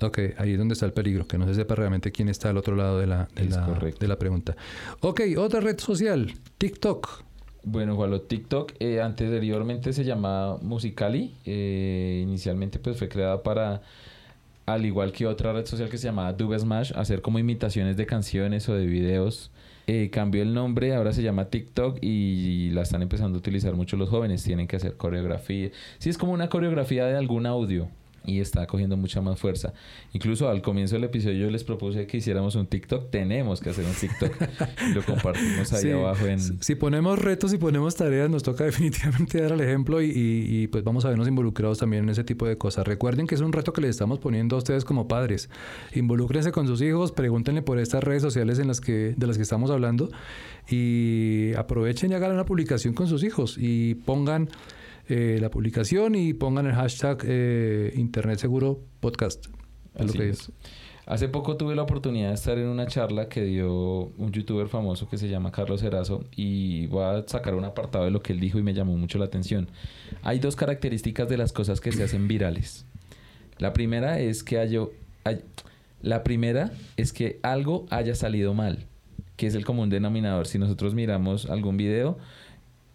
Ok, 0.00 0.18
ahí 0.38 0.52
es 0.52 0.58
donde 0.58 0.74
está 0.74 0.86
el 0.86 0.92
peligro, 0.92 1.26
que 1.26 1.38
no 1.38 1.46
se 1.46 1.54
sepa 1.54 1.74
realmente 1.74 2.10
quién 2.10 2.28
está 2.28 2.50
al 2.50 2.56
otro 2.56 2.74
lado 2.74 2.98
de 2.98 3.06
la, 3.06 3.28
de, 3.34 3.44
la, 3.44 3.66
de 3.98 4.08
la, 4.08 4.18
pregunta. 4.18 4.56
Ok, 5.00 5.20
otra 5.36 5.60
red 5.60 5.78
social, 5.78 6.32
TikTok. 6.58 7.22
Bueno, 7.64 7.94
Juan, 7.94 8.20
TikTok 8.26 8.72
eh, 8.80 9.00
anteriormente 9.00 9.92
se 9.92 10.04
llamaba 10.04 10.58
Musicali. 10.58 11.36
Eh, 11.44 12.20
inicialmente 12.22 12.80
pues 12.80 12.98
fue 12.98 13.08
creada 13.08 13.42
para, 13.44 13.82
al 14.66 14.84
igual 14.84 15.12
que 15.12 15.26
otra 15.26 15.52
red 15.52 15.66
social 15.66 15.88
que 15.88 15.98
se 15.98 16.08
llamaba 16.08 16.32
Dube 16.32 16.58
Smash, 16.58 16.92
hacer 16.96 17.22
como 17.22 17.38
imitaciones 17.38 17.96
de 17.96 18.06
canciones 18.06 18.68
o 18.68 18.74
de 18.74 18.86
videos 18.86 19.52
eh, 19.92 20.10
cambió 20.10 20.42
el 20.42 20.54
nombre, 20.54 20.94
ahora 20.94 21.12
se 21.12 21.22
llama 21.22 21.50
TikTok 21.50 21.98
y 22.00 22.70
la 22.70 22.82
están 22.82 23.02
empezando 23.02 23.36
a 23.36 23.40
utilizar 23.40 23.74
mucho 23.74 23.96
los 23.96 24.08
jóvenes. 24.08 24.42
Tienen 24.42 24.66
que 24.66 24.76
hacer 24.76 24.96
coreografía. 24.96 25.70
Sí, 25.98 26.08
es 26.08 26.16
como 26.16 26.32
una 26.32 26.48
coreografía 26.48 27.04
de 27.04 27.16
algún 27.16 27.44
audio 27.46 27.88
y 28.24 28.40
está 28.40 28.66
cogiendo 28.66 28.96
mucha 28.96 29.20
más 29.20 29.38
fuerza. 29.38 29.72
Incluso 30.12 30.48
al 30.48 30.62
comienzo 30.62 30.94
del 30.94 31.04
episodio 31.04 31.46
yo 31.46 31.50
les 31.50 31.64
propuse 31.64 32.06
que 32.06 32.18
hiciéramos 32.18 32.54
un 32.54 32.66
TikTok. 32.66 33.10
Tenemos 33.10 33.60
que 33.60 33.70
hacer 33.70 33.84
un 33.84 33.94
TikTok. 33.94 34.32
lo 34.94 35.02
compartimos 35.06 35.72
ahí 35.72 35.82
sí, 35.82 35.90
abajo 35.90 36.26
en... 36.26 36.40
Si 36.62 36.74
ponemos 36.74 37.18
retos 37.18 37.52
y 37.52 37.58
ponemos 37.58 37.96
tareas, 37.96 38.30
nos 38.30 38.42
toca 38.42 38.64
definitivamente 38.72 39.40
dar 39.40 39.52
el 39.52 39.60
ejemplo 39.60 40.00
y, 40.00 40.06
y, 40.06 40.62
y, 40.62 40.66
pues 40.68 40.84
vamos 40.84 41.04
a 41.04 41.08
vernos 41.08 41.28
involucrados 41.28 41.78
también 41.78 42.04
en 42.04 42.10
ese 42.10 42.24
tipo 42.24 42.46
de 42.46 42.56
cosas. 42.56 42.86
Recuerden 42.86 43.26
que 43.26 43.34
es 43.34 43.40
un 43.40 43.52
reto 43.52 43.72
que 43.72 43.80
les 43.80 43.90
estamos 43.90 44.18
poniendo 44.18 44.56
a 44.56 44.58
ustedes 44.58 44.84
como 44.84 45.08
padres. 45.08 45.48
Involúcrense 45.94 46.52
con 46.52 46.66
sus 46.66 46.80
hijos, 46.82 47.12
pregúntenle 47.12 47.62
por 47.62 47.78
estas 47.78 48.04
redes 48.04 48.22
sociales 48.22 48.58
en 48.58 48.68
las 48.68 48.80
que, 48.80 49.14
de 49.16 49.26
las 49.26 49.36
que 49.36 49.42
estamos 49.42 49.70
hablando 49.70 50.10
y 50.68 51.52
aprovechen 51.56 52.12
y 52.12 52.14
hagan 52.14 52.32
una 52.32 52.44
publicación 52.44 52.94
con 52.94 53.08
sus 53.08 53.24
hijos 53.24 53.56
y 53.58 53.94
pongan 53.94 54.48
eh, 55.14 55.38
la 55.42 55.50
publicación 55.50 56.14
y 56.14 56.32
pongan 56.32 56.64
el 56.64 56.72
hashtag 56.72 57.18
eh, 57.26 57.92
Internet 57.96 58.38
Seguro 58.38 58.80
Podcast. 59.00 59.44
Es 59.94 60.06
lo 60.06 60.12
que 60.14 60.30
es. 60.30 60.40
es. 60.40 60.52
Hace 61.04 61.28
poco 61.28 61.58
tuve 61.58 61.74
la 61.74 61.82
oportunidad 61.82 62.28
de 62.28 62.34
estar 62.34 62.56
en 62.56 62.66
una 62.66 62.86
charla 62.86 63.28
que 63.28 63.42
dio 63.42 63.70
un 64.16 64.32
youtuber 64.32 64.68
famoso 64.68 65.10
que 65.10 65.18
se 65.18 65.28
llama 65.28 65.52
Carlos 65.52 65.82
Erazo 65.82 66.24
y 66.34 66.86
voy 66.86 67.04
a 67.04 67.28
sacar 67.28 67.54
un 67.54 67.64
apartado 67.66 68.06
de 68.06 68.10
lo 68.10 68.22
que 68.22 68.32
él 68.32 68.40
dijo 68.40 68.58
y 68.58 68.62
me 68.62 68.72
llamó 68.72 68.96
mucho 68.96 69.18
la 69.18 69.26
atención. 69.26 69.68
Hay 70.22 70.38
dos 70.38 70.56
características 70.56 71.28
de 71.28 71.36
las 71.36 71.52
cosas 71.52 71.82
que 71.82 71.92
se 71.92 72.04
hacen 72.04 72.26
virales. 72.26 72.86
La 73.58 73.74
primera 73.74 74.18
es 74.18 74.42
que 74.42 74.60
haya, 74.60 74.80
hay, 75.24 75.42
la 76.00 76.24
primera 76.24 76.72
es 76.96 77.12
que 77.12 77.38
algo 77.42 77.84
haya 77.90 78.14
salido 78.14 78.54
mal, 78.54 78.86
que 79.36 79.46
es 79.46 79.54
el 79.54 79.66
común 79.66 79.90
denominador. 79.90 80.46
Si 80.46 80.58
nosotros 80.58 80.94
miramos 80.94 81.50
algún 81.50 81.76
video, 81.76 82.16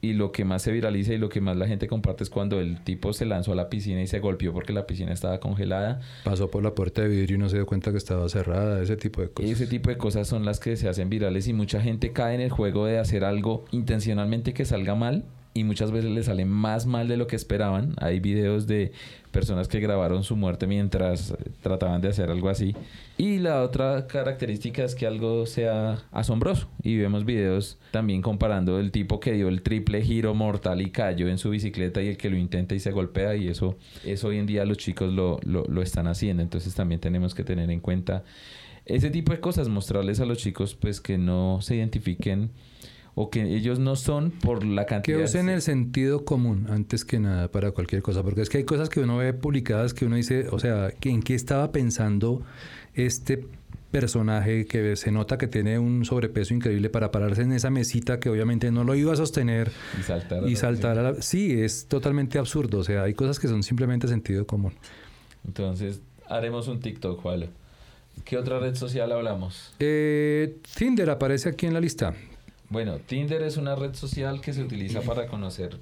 y 0.01 0.13
lo 0.13 0.31
que 0.31 0.45
más 0.45 0.61
se 0.61 0.71
viraliza 0.71 1.13
y 1.13 1.17
lo 1.17 1.29
que 1.29 1.41
más 1.41 1.57
la 1.57 1.67
gente 1.67 1.87
comparte 1.87 2.23
es 2.23 2.29
cuando 2.29 2.59
el 2.59 2.83
tipo 2.83 3.13
se 3.13 3.25
lanzó 3.25 3.53
a 3.53 3.55
la 3.55 3.69
piscina 3.69 4.01
y 4.01 4.07
se 4.07 4.19
golpeó 4.19 4.53
porque 4.53 4.73
la 4.73 4.85
piscina 4.85 5.11
estaba 5.11 5.39
congelada. 5.39 6.01
Pasó 6.23 6.51
por 6.51 6.63
la 6.63 6.75
puerta 6.75 7.01
de 7.01 7.07
vidrio 7.07 7.35
y 7.35 7.39
no 7.39 7.49
se 7.49 7.55
dio 7.55 7.65
cuenta 7.65 7.91
que 7.91 7.97
estaba 7.97 8.27
cerrada, 8.29 8.81
ese 8.81 8.97
tipo 8.97 9.21
de 9.21 9.29
cosas. 9.29 9.51
Ese 9.51 9.67
tipo 9.67 9.89
de 9.89 9.97
cosas 9.97 10.27
son 10.27 10.45
las 10.45 10.59
que 10.59 10.75
se 10.77 10.87
hacen 10.87 11.09
virales 11.09 11.47
y 11.47 11.53
mucha 11.53 11.81
gente 11.81 12.11
cae 12.11 12.35
en 12.35 12.41
el 12.41 12.51
juego 12.51 12.85
de 12.85 12.99
hacer 12.99 13.23
algo 13.23 13.65
intencionalmente 13.71 14.53
que 14.53 14.65
salga 14.65 14.93
mal 14.95 15.25
y 15.57 15.63
muchas 15.63 15.91
veces 15.91 16.11
le 16.11 16.21
sale 16.21 16.45
más 16.45 16.85
mal 16.85 17.07
de 17.07 17.17
lo 17.17 17.25
que 17.25 17.35
esperaban. 17.35 17.95
Hay 17.99 18.19
videos 18.19 18.67
de 18.67 18.91
personas 19.37 19.67
que 19.67 19.79
grabaron 19.79 20.23
su 20.23 20.35
muerte 20.35 20.65
mientras 20.65 21.31
trataban 21.61 22.01
de 22.01 22.07
hacer 22.07 22.31
algo 22.31 22.49
así. 22.49 22.75
Y 23.19 23.37
la 23.37 23.61
otra 23.61 24.07
característica 24.07 24.83
es 24.83 24.95
que 24.95 25.05
algo 25.05 25.45
sea 25.45 25.99
asombroso. 26.11 26.67
Y 26.81 26.97
vemos 26.97 27.23
videos 27.23 27.77
también 27.91 28.23
comparando 28.23 28.79
el 28.79 28.91
tipo 28.91 29.19
que 29.19 29.33
dio 29.33 29.47
el 29.47 29.61
triple 29.61 30.01
giro 30.01 30.33
mortal 30.33 30.81
y 30.81 30.89
cayó 30.89 31.27
en 31.27 31.37
su 31.37 31.51
bicicleta 31.51 32.01
y 32.01 32.07
el 32.07 32.17
que 32.17 32.31
lo 32.31 32.37
intenta 32.37 32.73
y 32.73 32.79
se 32.79 32.89
golpea. 32.89 33.35
Y 33.35 33.47
eso, 33.47 33.77
eso 34.03 34.29
hoy 34.29 34.39
en 34.39 34.47
día 34.47 34.65
los 34.65 34.79
chicos 34.79 35.13
lo, 35.13 35.39
lo, 35.45 35.65
lo 35.65 35.83
están 35.83 36.07
haciendo. 36.07 36.41
Entonces 36.41 36.73
también 36.73 36.99
tenemos 36.99 37.35
que 37.35 37.43
tener 37.43 37.69
en 37.69 37.79
cuenta 37.79 38.23
ese 38.87 39.11
tipo 39.11 39.33
de 39.33 39.39
cosas, 39.39 39.69
mostrarles 39.69 40.19
a 40.19 40.25
los 40.25 40.39
chicos 40.39 40.73
pues 40.73 40.99
que 40.99 41.19
no 41.19 41.59
se 41.61 41.75
identifiquen 41.75 42.49
o 43.19 43.31
que 43.31 43.41
ellos 43.55 43.79
no 43.79 43.95
son 43.95 44.29
por 44.29 44.63
la 44.63 44.85
cantidad. 44.85 45.17
Que 45.17 45.23
usen 45.23 45.49
el 45.49 45.63
sentido 45.63 46.23
común 46.23 46.67
antes 46.69 47.03
que 47.03 47.19
nada 47.19 47.47
para 47.47 47.71
cualquier 47.71 48.03
cosa, 48.03 48.21
porque 48.21 48.41
es 48.41 48.49
que 48.49 48.59
hay 48.59 48.63
cosas 48.63 48.89
que 48.89 48.99
uno 48.99 49.17
ve 49.17 49.33
publicadas 49.33 49.95
que 49.95 50.05
uno 50.05 50.17
dice, 50.17 50.49
o 50.51 50.59
sea, 50.59 50.91
¿en 51.01 51.23
qué 51.23 51.33
estaba 51.33 51.71
pensando 51.71 52.43
este 52.93 53.43
personaje 53.89 54.67
que 54.67 54.95
se 54.95 55.11
nota 55.11 55.39
que 55.39 55.47
tiene 55.47 55.79
un 55.79 56.05
sobrepeso 56.05 56.53
increíble 56.53 56.91
para 56.91 57.09
pararse 57.09 57.41
en 57.41 57.53
esa 57.53 57.71
mesita 57.71 58.19
que 58.19 58.29
obviamente 58.29 58.69
no 58.69 58.83
lo 58.83 58.93
iba 58.93 59.13
a 59.13 59.15
sostener 59.15 59.71
y 59.99 60.03
saltar 60.03 60.47
y 60.47 60.55
saltar 60.55 60.99
a 60.99 61.01
la... 61.01 61.21
sí 61.21 61.61
es 61.61 61.87
totalmente 61.87 62.37
absurdo 62.37 62.79
o 62.79 62.83
sea 62.83 63.03
hay 63.03 63.13
cosas 63.13 63.39
que 63.39 63.47
son 63.47 63.63
simplemente 63.63 64.09
sentido 64.09 64.45
común 64.45 64.73
entonces 65.47 66.01
haremos 66.27 66.67
un 66.67 66.81
TikTok 66.81 67.21
Juan 67.21 67.45
¿qué 68.25 68.37
otra 68.37 68.59
red 68.59 68.75
social 68.75 69.09
hablamos? 69.13 69.73
Eh, 69.79 70.57
Tinder 70.75 71.09
aparece 71.09 71.47
aquí 71.47 71.65
en 71.65 71.73
la 71.73 71.79
lista 71.79 72.13
bueno, 72.69 72.99
Tinder 72.99 73.41
es 73.43 73.57
una 73.57 73.75
red 73.75 73.93
social 73.95 74.41
que 74.41 74.53
se 74.53 74.61
utiliza 74.61 75.01
para 75.01 75.27
conocer 75.27 75.79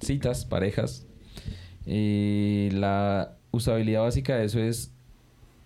citas, 0.00 0.44
parejas. 0.44 1.06
Y 1.86 2.68
la 2.72 3.36
usabilidad 3.50 4.02
básica 4.02 4.36
de 4.36 4.44
eso 4.44 4.60
es 4.60 4.92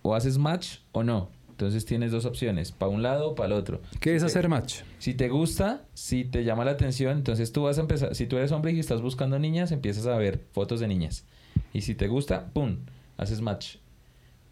o 0.02 0.14
haces 0.14 0.38
match 0.38 0.78
o 0.92 1.02
no. 1.02 1.30
Entonces 1.50 1.84
tienes 1.84 2.10
dos 2.10 2.24
opciones, 2.24 2.72
para 2.72 2.90
un 2.90 3.02
lado 3.02 3.30
o 3.30 3.34
para 3.34 3.46
el 3.46 3.52
otro. 3.52 3.80
¿Qué 4.00 4.16
es 4.16 4.24
hacer 4.24 4.48
match? 4.48 4.80
Si 4.98 5.14
te 5.14 5.28
gusta, 5.28 5.84
si 5.94 6.24
te 6.24 6.42
llama 6.42 6.64
la 6.64 6.72
atención, 6.72 7.16
entonces 7.18 7.52
tú 7.52 7.62
vas 7.62 7.78
a 7.78 7.82
empezar, 7.82 8.14
si 8.16 8.26
tú 8.26 8.36
eres 8.36 8.50
hombre 8.50 8.72
y 8.72 8.80
estás 8.80 9.00
buscando 9.00 9.38
niñas, 9.38 9.70
empiezas 9.70 10.06
a 10.06 10.16
ver 10.16 10.40
fotos 10.50 10.80
de 10.80 10.88
niñas. 10.88 11.24
Y 11.72 11.82
si 11.82 11.94
te 11.94 12.08
gusta, 12.08 12.46
¡pum!, 12.52 12.78
haces 13.16 13.40
match. 13.40 13.76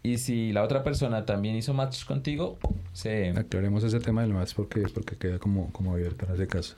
Y 0.01 0.17
si 0.17 0.53
la 0.53 0.63
otra 0.63 0.83
persona 0.83 1.25
también 1.25 1.55
hizo 1.55 1.73
match 1.73 2.05
contigo, 2.05 2.57
se... 2.93 3.29
Aclaremos 3.31 3.83
ese 3.83 3.99
tema 3.99 4.21
del 4.21 4.33
match 4.33 4.53
porque, 4.55 4.83
porque 4.93 5.15
queda 5.17 5.39
como, 5.39 5.71
como 5.71 5.93
abierto 5.93 6.25
en 6.27 6.33
ese 6.33 6.47
caso. 6.47 6.75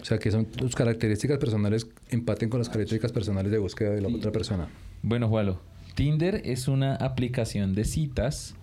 O 0.00 0.04
sea, 0.04 0.18
que 0.18 0.30
son 0.30 0.46
tus 0.46 0.74
características 0.74 1.38
personales 1.38 1.86
empaten 2.10 2.48
con 2.48 2.60
las 2.60 2.68
características 2.68 3.12
personales 3.12 3.50
de 3.50 3.58
búsqueda 3.58 3.90
de 3.90 4.00
la 4.00 4.08
otra 4.08 4.30
persona. 4.30 4.68
Bueno, 5.02 5.28
Jualo, 5.28 5.60
Tinder 5.94 6.42
es 6.44 6.68
una 6.68 6.94
aplicación 6.94 7.74
de 7.74 7.84
citas. 7.84 8.54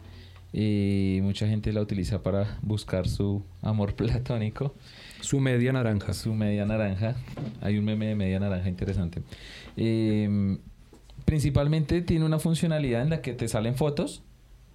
y 0.53 1.19
mucha 1.21 1.47
gente 1.47 1.73
la 1.73 1.81
utiliza 1.81 2.23
para 2.23 2.57
buscar 2.61 3.07
su 3.07 3.43
amor 3.61 3.93
platónico. 3.97 4.73
Su 5.21 5.39
media 5.39 5.73
naranja. 5.73 6.13
Su 6.13 6.33
media 6.33 6.65
naranja. 6.65 7.15
Hay 7.61 7.77
un 7.77 7.85
meme 7.85 8.07
de 8.07 8.15
media 8.15 8.39
naranja 8.39 8.69
interesante. 8.69 9.21
Eh, 9.75 10.57
Principalmente 11.25 12.03
tiene 12.03 12.23
una 12.23 12.37
funcionalidad 12.37 13.01
en 13.01 13.09
la 13.09 13.21
que 13.21 13.33
te 13.33 13.47
salen 13.47 13.75
fotos 13.75 14.21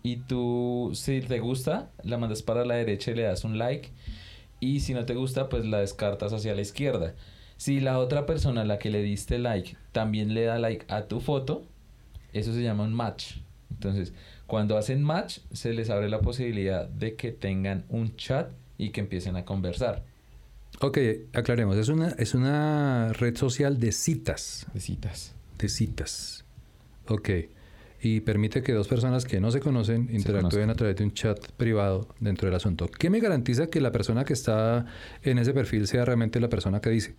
y 0.02 0.16
tú, 0.16 0.90
si 0.94 1.20
te 1.20 1.40
gusta, 1.40 1.90
la 2.02 2.18
mandas 2.18 2.42
para 2.42 2.64
la 2.64 2.76
derecha 2.76 3.10
y 3.10 3.14
le 3.14 3.22
das 3.22 3.44
un 3.44 3.58
like. 3.58 3.90
Y 4.58 4.80
si 4.80 4.94
no 4.94 5.04
te 5.04 5.14
gusta, 5.14 5.48
pues 5.48 5.64
la 5.64 5.80
descartas 5.80 6.32
hacia 6.32 6.54
la 6.54 6.62
izquierda. 6.62 7.14
Si 7.56 7.80
la 7.80 7.98
otra 7.98 8.24
persona 8.24 8.62
a 8.62 8.64
la 8.64 8.78
que 8.78 8.90
le 8.90 9.02
diste 9.02 9.38
like 9.38 9.76
también 9.92 10.32
le 10.32 10.44
da 10.44 10.58
like 10.58 10.86
a 10.88 11.02
tu 11.02 11.20
foto, 11.20 11.66
eso 12.32 12.52
se 12.54 12.62
llama 12.62 12.84
un 12.84 12.94
match. 12.94 13.36
Entonces, 13.70 14.14
cuando 14.46 14.76
hacen 14.78 15.02
match, 15.02 15.38
se 15.52 15.72
les 15.74 15.90
abre 15.90 16.08
la 16.08 16.20
posibilidad 16.20 16.88
de 16.88 17.16
que 17.16 17.32
tengan 17.32 17.84
un 17.88 18.16
chat 18.16 18.50
y 18.78 18.90
que 18.90 19.00
empiecen 19.00 19.36
a 19.36 19.44
conversar. 19.44 20.04
Ok, 20.80 20.98
aclaremos. 21.34 21.76
Es 21.76 21.88
una, 21.88 22.08
es 22.10 22.34
una 22.34 23.12
red 23.12 23.36
social 23.36 23.78
de 23.78 23.92
citas. 23.92 24.66
De 24.72 24.80
citas. 24.80 25.34
De 25.58 25.68
citas. 25.68 26.44
Ok. 27.08 27.30
Y 28.02 28.20
permite 28.20 28.62
que 28.62 28.72
dos 28.72 28.88
personas 28.88 29.26
que 29.26 29.40
no 29.40 29.50
se 29.50 29.60
conocen 29.60 30.08
interactúen 30.10 30.70
a 30.70 30.74
través 30.74 30.96
de 30.96 31.04
un 31.04 31.12
chat 31.12 31.38
privado 31.52 32.08
dentro 32.18 32.46
del 32.46 32.54
asunto. 32.54 32.88
¿Qué 32.88 33.10
me 33.10 33.20
garantiza 33.20 33.66
que 33.66 33.80
la 33.80 33.92
persona 33.92 34.24
que 34.24 34.32
está 34.32 34.86
en 35.22 35.38
ese 35.38 35.52
perfil 35.52 35.86
sea 35.86 36.04
realmente 36.06 36.40
la 36.40 36.48
persona 36.48 36.80
que 36.80 36.90
dice? 36.90 37.14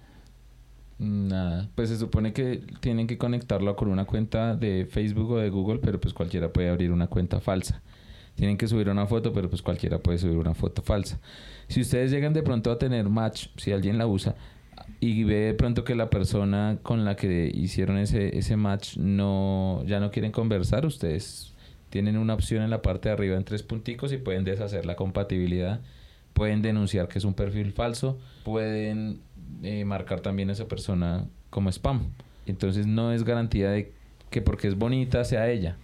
Nada, 0.98 1.70
pues 1.76 1.90
se 1.90 1.98
supone 1.98 2.32
que 2.32 2.64
tienen 2.80 3.08
que 3.08 3.18
conectarlo 3.18 3.76
con 3.76 3.90
una 3.90 4.06
cuenta 4.06 4.56
de 4.56 4.88
Facebook 4.90 5.32
o 5.32 5.38
de 5.38 5.50
Google, 5.50 5.80
pero 5.80 6.00
pues 6.00 6.14
cualquiera 6.14 6.54
puede 6.54 6.70
abrir 6.70 6.92
una 6.92 7.08
cuenta 7.08 7.40
falsa. 7.40 7.82
Tienen 8.36 8.58
que 8.58 8.68
subir 8.68 8.90
una 8.90 9.08
foto, 9.08 9.34
pero 9.34 9.50
pues 9.50 9.62
cualquiera 9.62 10.00
puede 10.00 10.18
subir 10.18 10.38
una 10.38 10.54
foto 10.54 10.82
falsa. 10.82 11.20
Si 11.68 11.82
ustedes 11.82 12.12
llegan 12.12 12.34
de 12.34 12.44
pronto 12.44 12.72
a 12.72 12.78
tener 12.78 13.10
match, 13.10 13.48
si 13.58 13.72
alguien 13.72 13.98
la 13.98 14.08
usa, 14.08 14.36
y 15.00 15.24
ve 15.24 15.36
de 15.36 15.54
pronto 15.54 15.84
que 15.84 15.96
la 15.96 16.10
persona 16.10 16.78
con 16.84 17.06
la 17.06 17.16
que 17.16 17.52
hicieron 17.54 17.98
ese, 17.98 18.38
ese 18.38 18.56
match 18.56 18.98
no 18.98 19.84
ya 19.86 20.00
no 20.00 20.12
quieren 20.12 20.32
conversar, 20.32 20.86
ustedes 20.86 21.54
tienen 21.90 22.18
una 22.18 22.34
opción 22.34 22.64
en 22.64 22.70
la 22.70 22.82
parte 22.82 23.10
de 23.10 23.14
arriba 23.14 23.38
en 23.38 23.44
tres 23.44 23.64
punticos 23.64 24.14
y 24.14 24.18
pueden 24.18 24.44
deshacer 24.44 24.86
la 24.86 24.96
compatibilidad, 24.96 25.82
pueden 26.34 26.62
denunciar 26.62 27.08
que 27.08 27.20
es 27.20 27.26
un 27.26 27.34
perfil 27.34 27.74
falso, 27.74 28.18
pueden 28.44 29.20
eh, 29.64 29.86
marcar 29.86 30.22
también 30.22 30.50
a 30.50 30.54
esa 30.54 30.68
persona 30.68 31.26
como 31.50 31.70
spam. 31.70 32.08
Entonces 32.46 32.88
no 32.88 33.12
es 33.12 33.24
garantía 33.24 33.70
de 33.70 33.92
que 34.30 34.42
porque 34.42 34.68
es 34.68 34.76
bonita 34.76 35.24
sea 35.26 35.50
ella. 35.50 35.78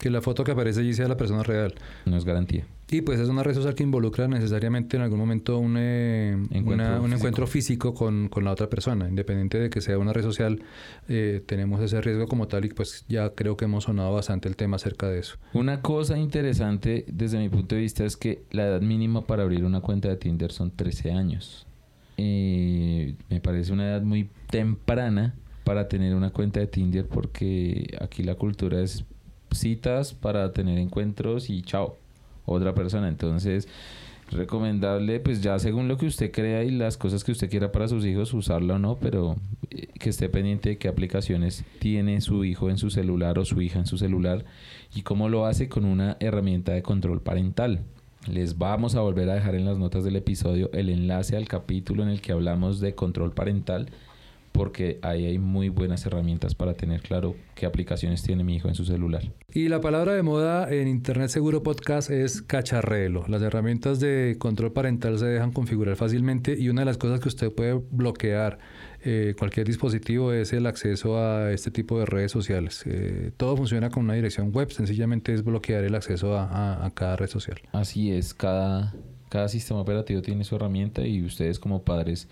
Que 0.00 0.10
la 0.10 0.20
foto 0.22 0.42
que 0.42 0.52
aparece 0.52 0.80
allí 0.80 0.94
sea 0.94 1.06
la 1.08 1.16
persona 1.16 1.42
real. 1.42 1.74
No 2.06 2.16
es 2.16 2.24
garantía. 2.24 2.64
Y 2.90 3.02
pues 3.02 3.20
es 3.20 3.28
una 3.28 3.44
red 3.44 3.54
social 3.54 3.74
que 3.74 3.84
involucra 3.84 4.26
necesariamente 4.26 4.96
en 4.96 5.02
algún 5.04 5.18
momento 5.18 5.58
un, 5.58 5.76
eh, 5.78 6.32
encuentro, 6.50 6.86
un 6.86 7.02
físico. 7.02 7.16
encuentro 7.16 7.46
físico 7.46 7.94
con, 7.94 8.28
con, 8.28 8.42
la 8.42 8.50
otra 8.50 8.68
persona. 8.68 9.08
Independiente 9.08 9.60
de 9.60 9.70
que 9.70 9.80
sea 9.80 9.96
una 9.98 10.12
red 10.12 10.22
social, 10.22 10.60
eh, 11.08 11.40
tenemos 11.46 11.80
ese 11.82 12.00
riesgo 12.00 12.26
como 12.26 12.48
tal 12.48 12.64
y 12.64 12.70
pues 12.70 13.04
ya 13.08 13.30
creo 13.34 13.56
que 13.56 13.66
hemos 13.66 13.84
sonado 13.84 14.12
bastante 14.12 14.48
el 14.48 14.56
tema 14.56 14.76
acerca 14.76 15.06
de 15.08 15.20
eso. 15.20 15.36
Una 15.52 15.82
cosa 15.82 16.18
interesante 16.18 17.04
desde 17.06 17.38
mi 17.38 17.48
punto 17.48 17.76
de 17.76 17.82
vista 17.82 18.04
es 18.04 18.16
que 18.16 18.42
la 18.50 18.66
edad 18.66 18.80
mínima 18.80 19.24
para 19.24 19.44
abrir 19.44 19.64
una 19.64 19.82
cuenta 19.82 20.08
de 20.08 20.16
Tinder 20.16 20.50
son 20.50 20.72
13 20.72 21.12
años. 21.12 21.68
Eh, 22.16 23.14
me 23.28 23.40
parece 23.40 23.72
una 23.72 23.86
edad 23.86 24.02
muy 24.02 24.30
temprana 24.50 25.36
para 25.62 25.86
tener 25.86 26.16
una 26.16 26.30
cuenta 26.30 26.58
de 26.58 26.66
Tinder 26.66 27.06
porque 27.06 27.96
aquí 28.00 28.24
la 28.24 28.34
cultura 28.34 28.80
es 28.80 29.04
citas 29.52 30.14
para 30.14 30.52
tener 30.52 30.78
encuentros 30.78 31.50
y 31.50 31.62
chao 31.62 31.96
otra 32.44 32.74
persona. 32.74 33.08
Entonces, 33.08 33.68
recomendable, 34.30 35.20
pues 35.20 35.42
ya 35.42 35.58
según 35.58 35.88
lo 35.88 35.96
que 35.96 36.06
usted 36.06 36.30
crea 36.30 36.62
y 36.64 36.70
las 36.70 36.96
cosas 36.96 37.24
que 37.24 37.32
usted 37.32 37.50
quiera 37.50 37.72
para 37.72 37.88
sus 37.88 38.04
hijos, 38.04 38.32
usarla 38.32 38.74
o 38.74 38.78
no, 38.78 38.96
pero 38.96 39.36
eh, 39.70 39.88
que 39.98 40.10
esté 40.10 40.28
pendiente 40.28 40.70
de 40.70 40.78
qué 40.78 40.88
aplicaciones 40.88 41.64
tiene 41.78 42.20
su 42.20 42.44
hijo 42.44 42.70
en 42.70 42.78
su 42.78 42.90
celular 42.90 43.38
o 43.38 43.44
su 43.44 43.60
hija 43.60 43.78
en 43.78 43.86
su 43.86 43.98
celular 43.98 44.44
y 44.94 45.02
cómo 45.02 45.28
lo 45.28 45.46
hace 45.46 45.68
con 45.68 45.84
una 45.84 46.16
herramienta 46.20 46.72
de 46.72 46.82
control 46.82 47.20
parental. 47.20 47.80
Les 48.26 48.58
vamos 48.58 48.94
a 48.96 49.00
volver 49.00 49.30
a 49.30 49.34
dejar 49.34 49.54
en 49.54 49.64
las 49.64 49.78
notas 49.78 50.04
del 50.04 50.16
episodio 50.16 50.70
el 50.74 50.90
enlace 50.90 51.36
al 51.36 51.48
capítulo 51.48 52.02
en 52.02 52.10
el 52.10 52.20
que 52.20 52.32
hablamos 52.32 52.78
de 52.78 52.94
control 52.94 53.32
parental 53.32 53.88
porque 54.52 54.98
ahí 55.02 55.26
hay 55.26 55.38
muy 55.38 55.68
buenas 55.68 56.04
herramientas 56.06 56.54
para 56.54 56.74
tener 56.74 57.00
claro 57.00 57.36
qué 57.54 57.66
aplicaciones 57.66 58.22
tiene 58.22 58.44
mi 58.44 58.56
hijo 58.56 58.68
en 58.68 58.74
su 58.74 58.84
celular. 58.84 59.22
Y 59.52 59.68
la 59.68 59.80
palabra 59.80 60.14
de 60.14 60.22
moda 60.22 60.70
en 60.70 60.88
Internet 60.88 61.28
Seguro 61.30 61.62
Podcast 61.62 62.10
es 62.10 62.42
cacharrelo. 62.42 63.24
Las 63.28 63.42
herramientas 63.42 64.00
de 64.00 64.36
control 64.38 64.72
parental 64.72 65.18
se 65.18 65.26
dejan 65.26 65.52
configurar 65.52 65.96
fácilmente 65.96 66.56
y 66.58 66.68
una 66.68 66.82
de 66.82 66.86
las 66.86 66.98
cosas 66.98 67.20
que 67.20 67.28
usted 67.28 67.52
puede 67.52 67.74
bloquear 67.90 68.58
eh, 69.02 69.34
cualquier 69.38 69.66
dispositivo 69.66 70.32
es 70.32 70.52
el 70.52 70.66
acceso 70.66 71.18
a 71.18 71.52
este 71.52 71.70
tipo 71.70 71.98
de 71.98 72.06
redes 72.06 72.32
sociales. 72.32 72.82
Eh, 72.86 73.32
todo 73.36 73.56
funciona 73.56 73.88
con 73.88 74.04
una 74.04 74.14
dirección 74.14 74.52
web, 74.52 74.70
sencillamente 74.70 75.32
es 75.32 75.42
bloquear 75.42 75.84
el 75.84 75.94
acceso 75.94 76.36
a, 76.36 76.84
a 76.84 76.90
cada 76.90 77.16
red 77.16 77.28
social. 77.28 77.60
Así 77.72 78.12
es, 78.12 78.34
cada, 78.34 78.94
cada 79.30 79.48
sistema 79.48 79.80
operativo 79.80 80.20
tiene 80.20 80.44
su 80.44 80.56
herramienta 80.56 81.06
y 81.06 81.22
ustedes 81.22 81.58
como 81.58 81.82
padres 81.82 82.28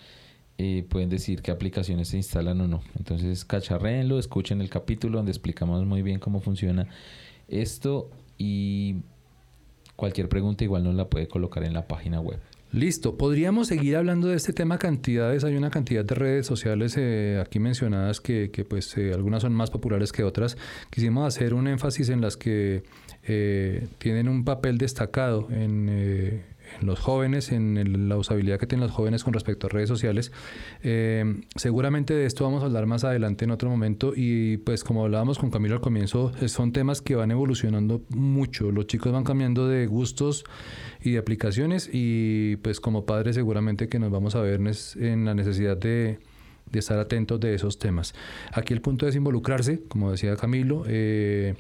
eh, 0.60 0.84
pueden 0.88 1.08
decir 1.08 1.40
qué 1.40 1.52
aplicaciones 1.52 2.08
se 2.08 2.16
instalan 2.16 2.60
o 2.60 2.66
no. 2.66 2.82
Entonces, 2.98 3.44
cacharréenlo, 3.44 4.18
escuchen 4.18 4.60
el 4.60 4.68
capítulo 4.68 5.18
donde 5.18 5.30
explicamos 5.30 5.86
muy 5.86 6.02
bien 6.02 6.18
cómo 6.18 6.40
funciona 6.40 6.88
esto 7.46 8.10
y 8.36 8.96
cualquier 9.94 10.28
pregunta 10.28 10.64
igual 10.64 10.82
nos 10.82 10.96
la 10.96 11.08
puede 11.08 11.28
colocar 11.28 11.62
en 11.62 11.74
la 11.74 11.86
página 11.86 12.20
web. 12.20 12.40
Listo, 12.72 13.16
podríamos 13.16 13.68
seguir 13.68 13.96
hablando 13.96 14.26
de 14.26 14.36
este 14.36 14.52
tema 14.52 14.78
cantidades. 14.78 15.44
Hay 15.44 15.54
una 15.56 15.70
cantidad 15.70 16.04
de 16.04 16.16
redes 16.16 16.46
sociales 16.46 16.96
eh, 16.98 17.40
aquí 17.40 17.60
mencionadas 17.60 18.20
que, 18.20 18.50
pues 18.68 18.96
eh, 18.98 19.12
algunas 19.14 19.42
son 19.42 19.54
más 19.54 19.70
populares 19.70 20.10
que 20.10 20.24
otras. 20.24 20.58
Quisimos 20.90 21.24
hacer 21.24 21.54
un 21.54 21.68
énfasis 21.68 22.08
en 22.08 22.20
las 22.20 22.36
que 22.36 22.82
tienen 23.98 24.28
un 24.28 24.44
papel 24.44 24.76
destacado 24.76 25.48
en 25.50 25.88
los 26.81 27.00
jóvenes, 27.00 27.52
en 27.52 28.09
la 28.09 28.16
usabilidad 28.16 28.59
que 28.59 28.66
tienen 28.66 28.87
los 28.87 28.94
jóvenes 28.94 29.24
con 29.24 29.33
respecto 29.33 29.66
a 29.66 29.70
redes 29.70 29.88
sociales. 29.88 30.33
Eh, 30.83 31.42
seguramente 31.57 32.14
de 32.14 32.26
esto 32.26 32.44
vamos 32.44 32.62
a 32.62 32.66
hablar 32.66 32.87
más 32.87 33.04
adelante 33.04 33.44
en 33.44 33.50
otro 33.50 33.70
momento 33.70 34.12
y 34.14 34.59
pues 34.59 34.85
como 34.85 35.04
hablábamos 35.04 35.38
con 35.38 35.50
Camilo 35.50 35.74
al 35.74 35.81
comienzo, 35.81 36.33
son 36.46 36.72
temas 36.72 37.02
que 37.02 37.14
van 37.14 37.31
evolucionando 37.31 38.02
mucho. 38.11 38.70
Los 38.70 38.87
chicos 38.87 39.12
van 39.12 39.24
cambiando 39.24 39.68
de 39.68 39.87
gustos 39.87 40.44
y 41.02 41.12
de 41.12 41.18
aplicaciones 41.18 41.88
y 41.92 42.57
pues 42.57 42.81
como 42.81 43.07
padres 43.07 43.37
seguramente 43.37 43.88
que 43.88 43.98
nos 43.98 44.11
vamos 44.11 44.35
a 44.35 44.40
ver 44.40 44.61
en 44.96 45.24
la 45.24 45.35
necesidad 45.35 45.76
de 45.76 46.18
de 46.70 46.78
estar 46.78 46.98
atentos 46.98 47.40
de 47.40 47.54
esos 47.54 47.78
temas. 47.78 48.14
Aquí 48.52 48.74
el 48.74 48.81
punto 48.81 49.07
es 49.07 49.16
involucrarse, 49.16 49.81
como 49.88 50.11
decía 50.11 50.37
Camilo. 50.37 50.85
Eh, 50.87 51.54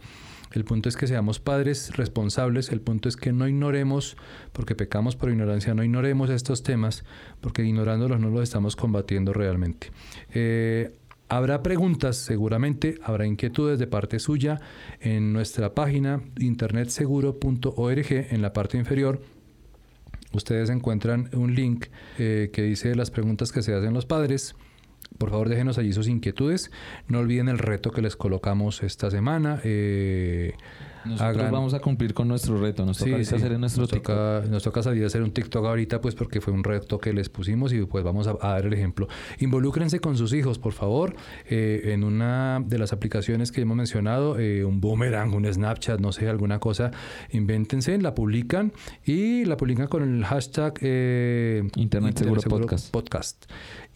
el 0.52 0.64
punto 0.64 0.88
es 0.88 0.96
que 0.96 1.06
seamos 1.06 1.40
padres 1.40 1.96
responsables, 1.96 2.70
el 2.70 2.80
punto 2.80 3.08
es 3.08 3.16
que 3.16 3.32
no 3.32 3.48
ignoremos, 3.48 4.16
porque 4.52 4.74
pecamos 4.74 5.16
por 5.16 5.30
ignorancia, 5.30 5.74
no 5.74 5.84
ignoremos 5.84 6.30
estos 6.30 6.62
temas, 6.62 7.04
porque 7.40 7.62
ignorándolos 7.64 8.20
no 8.20 8.30
los 8.30 8.42
estamos 8.42 8.76
combatiendo 8.76 9.32
realmente. 9.32 9.90
Eh, 10.32 10.94
habrá 11.28 11.62
preguntas, 11.62 12.16
seguramente, 12.16 12.98
habrá 13.02 13.26
inquietudes 13.26 13.78
de 13.78 13.86
parte 13.86 14.18
suya 14.18 14.60
en 15.00 15.32
nuestra 15.32 15.74
página 15.74 16.22
internetseguro.org, 16.38 18.06
en 18.10 18.42
la 18.42 18.52
parte 18.52 18.78
inferior. 18.78 19.20
Ustedes 20.32 20.68
encuentran 20.68 21.30
un 21.32 21.54
link 21.54 21.86
eh, 22.18 22.50
que 22.52 22.62
dice 22.62 22.94
las 22.94 23.10
preguntas 23.10 23.50
que 23.50 23.62
se 23.62 23.74
hacen 23.74 23.94
los 23.94 24.04
padres. 24.04 24.54
Por 25.16 25.30
favor, 25.30 25.48
déjenos 25.48 25.78
allí 25.78 25.92
sus 25.92 26.08
inquietudes. 26.08 26.70
No 27.06 27.18
olviden 27.18 27.48
el 27.48 27.58
reto 27.58 27.90
que 27.90 28.02
les 28.02 28.16
colocamos 28.16 28.82
esta 28.82 29.10
semana. 29.10 29.60
Eh, 29.64 30.54
nosotros 31.04 31.50
vamos 31.50 31.74
a 31.74 31.80
cumplir 31.80 32.14
con 32.14 32.28
nuestro 32.28 32.60
reto. 32.60 32.84
Nos 32.84 32.98
toca 32.98 33.16
hacer 33.16 33.58
nuestro 33.58 33.82
nos 33.82 33.90
toca, 33.90 34.42
nos 34.48 34.62
toca, 34.62 34.82
salir 34.82 35.04
a 35.04 35.06
hacer 35.06 35.22
un 35.22 35.32
TikTok 35.32 35.64
ahorita, 35.64 36.00
pues 36.00 36.14
porque 36.14 36.40
fue 36.40 36.52
un 36.52 36.64
reto 36.64 36.98
que 36.98 37.12
les 37.12 37.28
pusimos 37.28 37.72
y 37.72 37.84
pues 37.84 38.04
vamos 38.04 38.26
a, 38.26 38.34
dar 38.34 38.66
el 38.66 38.72
ejemplo. 38.72 39.08
Involúcrense 39.38 40.00
con 40.00 40.16
sus 40.16 40.32
hijos, 40.32 40.58
por 40.58 40.72
favor. 40.72 41.14
Eh, 41.48 41.92
en 41.92 42.04
una 42.04 42.62
de 42.64 42.78
las 42.78 42.92
aplicaciones 42.92 43.52
que 43.52 43.60
hemos 43.60 43.76
mencionado, 43.76 44.38
eh, 44.38 44.64
un 44.64 44.80
boomerang, 44.80 45.34
un 45.34 45.50
Snapchat, 45.50 46.00
no 46.00 46.12
sé, 46.12 46.28
alguna 46.28 46.58
cosa, 46.58 46.90
invéntense, 47.30 47.98
la 47.98 48.14
publican 48.14 48.72
y 49.04 49.44
la 49.44 49.56
publican 49.56 49.86
con 49.86 50.02
el 50.02 50.24
hashtag 50.24 50.74
eh, 50.82 51.68
Internet, 51.76 52.18
Seguro, 52.18 52.42
Podcast. 52.42 52.90
Podcast. 52.90 53.44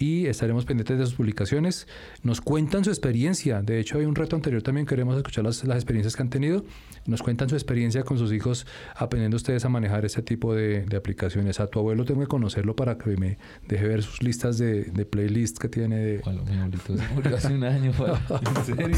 Y 0.02 0.26
estaremos 0.26 0.64
pendientes 0.64 0.98
de 0.98 1.06
sus 1.06 1.14
publicaciones. 1.14 1.86
Nos 2.24 2.40
cuentan 2.40 2.82
su 2.82 2.90
experiencia. 2.90 3.62
De 3.62 3.78
hecho, 3.78 3.98
hay 3.98 4.04
un 4.04 4.16
reto 4.16 4.34
anterior 4.34 4.60
también. 4.60 4.84
Queremos 4.84 5.16
escuchar 5.16 5.44
las, 5.44 5.62
las 5.62 5.76
experiencias 5.76 6.16
que 6.16 6.22
han 6.22 6.28
tenido 6.28 6.64
nos 7.06 7.22
cuentan 7.22 7.48
su 7.48 7.54
experiencia 7.54 8.04
con 8.04 8.18
sus 8.18 8.32
hijos 8.32 8.66
aprendiendo 8.94 9.36
ustedes 9.36 9.64
a 9.64 9.68
manejar 9.68 10.04
este 10.04 10.22
tipo 10.22 10.54
de, 10.54 10.86
aplicaciones. 10.96 11.60
A 11.60 11.66
tu 11.66 11.78
abuelo 11.78 12.04
tengo 12.04 12.20
que 12.20 12.26
conocerlo 12.26 12.76
para 12.76 12.98
que 12.98 13.16
me 13.16 13.38
deje 13.68 13.86
ver 13.86 14.02
sus 14.02 14.22
listas 14.22 14.58
de, 14.58 14.84
de 14.84 15.04
playlist 15.04 15.58
que 15.58 15.68
tiene 15.68 15.96
de... 15.96 16.18
Bueno, 16.18 16.44
mi 16.44 16.56
abuelito 16.56 16.96
se 16.96 17.14
murió 17.14 17.36
hace 17.36 17.54
un 17.54 17.64
año, 17.64 17.92
¿en 18.56 18.64
serio? 18.64 18.96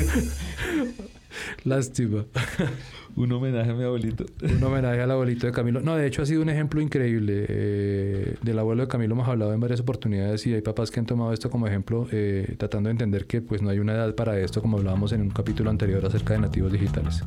Lástima. 1.64 2.24
un 3.16 3.32
homenaje 3.32 3.70
a 3.70 3.74
mi 3.74 3.84
abuelito. 3.84 4.24
un 4.42 4.62
homenaje 4.62 5.00
al 5.00 5.10
abuelito 5.10 5.46
de 5.46 5.52
Camilo. 5.52 5.80
No, 5.80 5.96
de 5.96 6.06
hecho 6.06 6.22
ha 6.22 6.26
sido 6.26 6.42
un 6.42 6.48
ejemplo 6.48 6.80
increíble. 6.80 7.46
Eh, 7.48 8.36
del 8.42 8.58
abuelo 8.58 8.82
de 8.82 8.88
Camilo 8.88 9.14
hemos 9.14 9.28
hablado 9.28 9.52
en 9.52 9.60
varias 9.60 9.80
oportunidades 9.80 10.46
y 10.46 10.54
hay 10.54 10.62
papás 10.62 10.90
que 10.90 11.00
han 11.00 11.06
tomado 11.06 11.32
esto 11.32 11.50
como 11.50 11.66
ejemplo, 11.66 12.06
eh, 12.12 12.54
tratando 12.58 12.88
de 12.88 12.92
entender 12.92 13.26
que 13.26 13.40
pues 13.40 13.62
no 13.62 13.70
hay 13.70 13.78
una 13.78 13.92
edad 13.92 14.14
para 14.14 14.38
esto, 14.38 14.60
como 14.60 14.78
hablábamos 14.78 15.12
en 15.12 15.22
un 15.22 15.30
capítulo 15.30 15.70
anterior 15.70 16.04
acerca 16.04 16.34
de 16.34 16.40
nativos 16.40 16.72
digitales. 16.72 17.22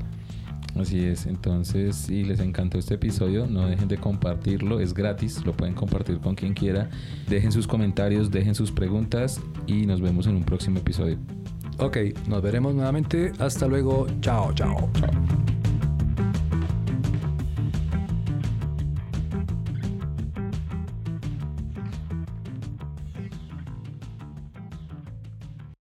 Así 0.75 1.03
es, 1.03 1.25
entonces 1.25 1.95
si 1.95 2.23
les 2.23 2.39
encantó 2.39 2.77
este 2.77 2.95
episodio, 2.95 3.47
no 3.47 3.67
dejen 3.67 3.87
de 3.87 3.97
compartirlo, 3.97 4.79
es 4.79 4.93
gratis, 4.93 5.43
lo 5.43 5.53
pueden 5.53 5.73
compartir 5.73 6.19
con 6.19 6.35
quien 6.35 6.53
quiera. 6.53 6.89
Dejen 7.27 7.51
sus 7.51 7.65
comentarios, 7.65 8.29
dejen 8.29 8.53
sus 8.53 8.71
preguntas 8.71 9.41
y 9.65 9.87
nos 9.87 10.01
vemos 10.01 10.27
en 10.27 10.35
un 10.35 10.43
próximo 10.43 10.77
episodio. 10.77 11.17
Ok, 11.79 11.97
nos 12.27 12.41
veremos 12.41 12.73
nuevamente. 12.73 13.31
Hasta 13.39 13.67
luego. 13.67 14.07
Chao, 14.21 14.53
chao. 14.53 14.89
Chao. 14.93 15.09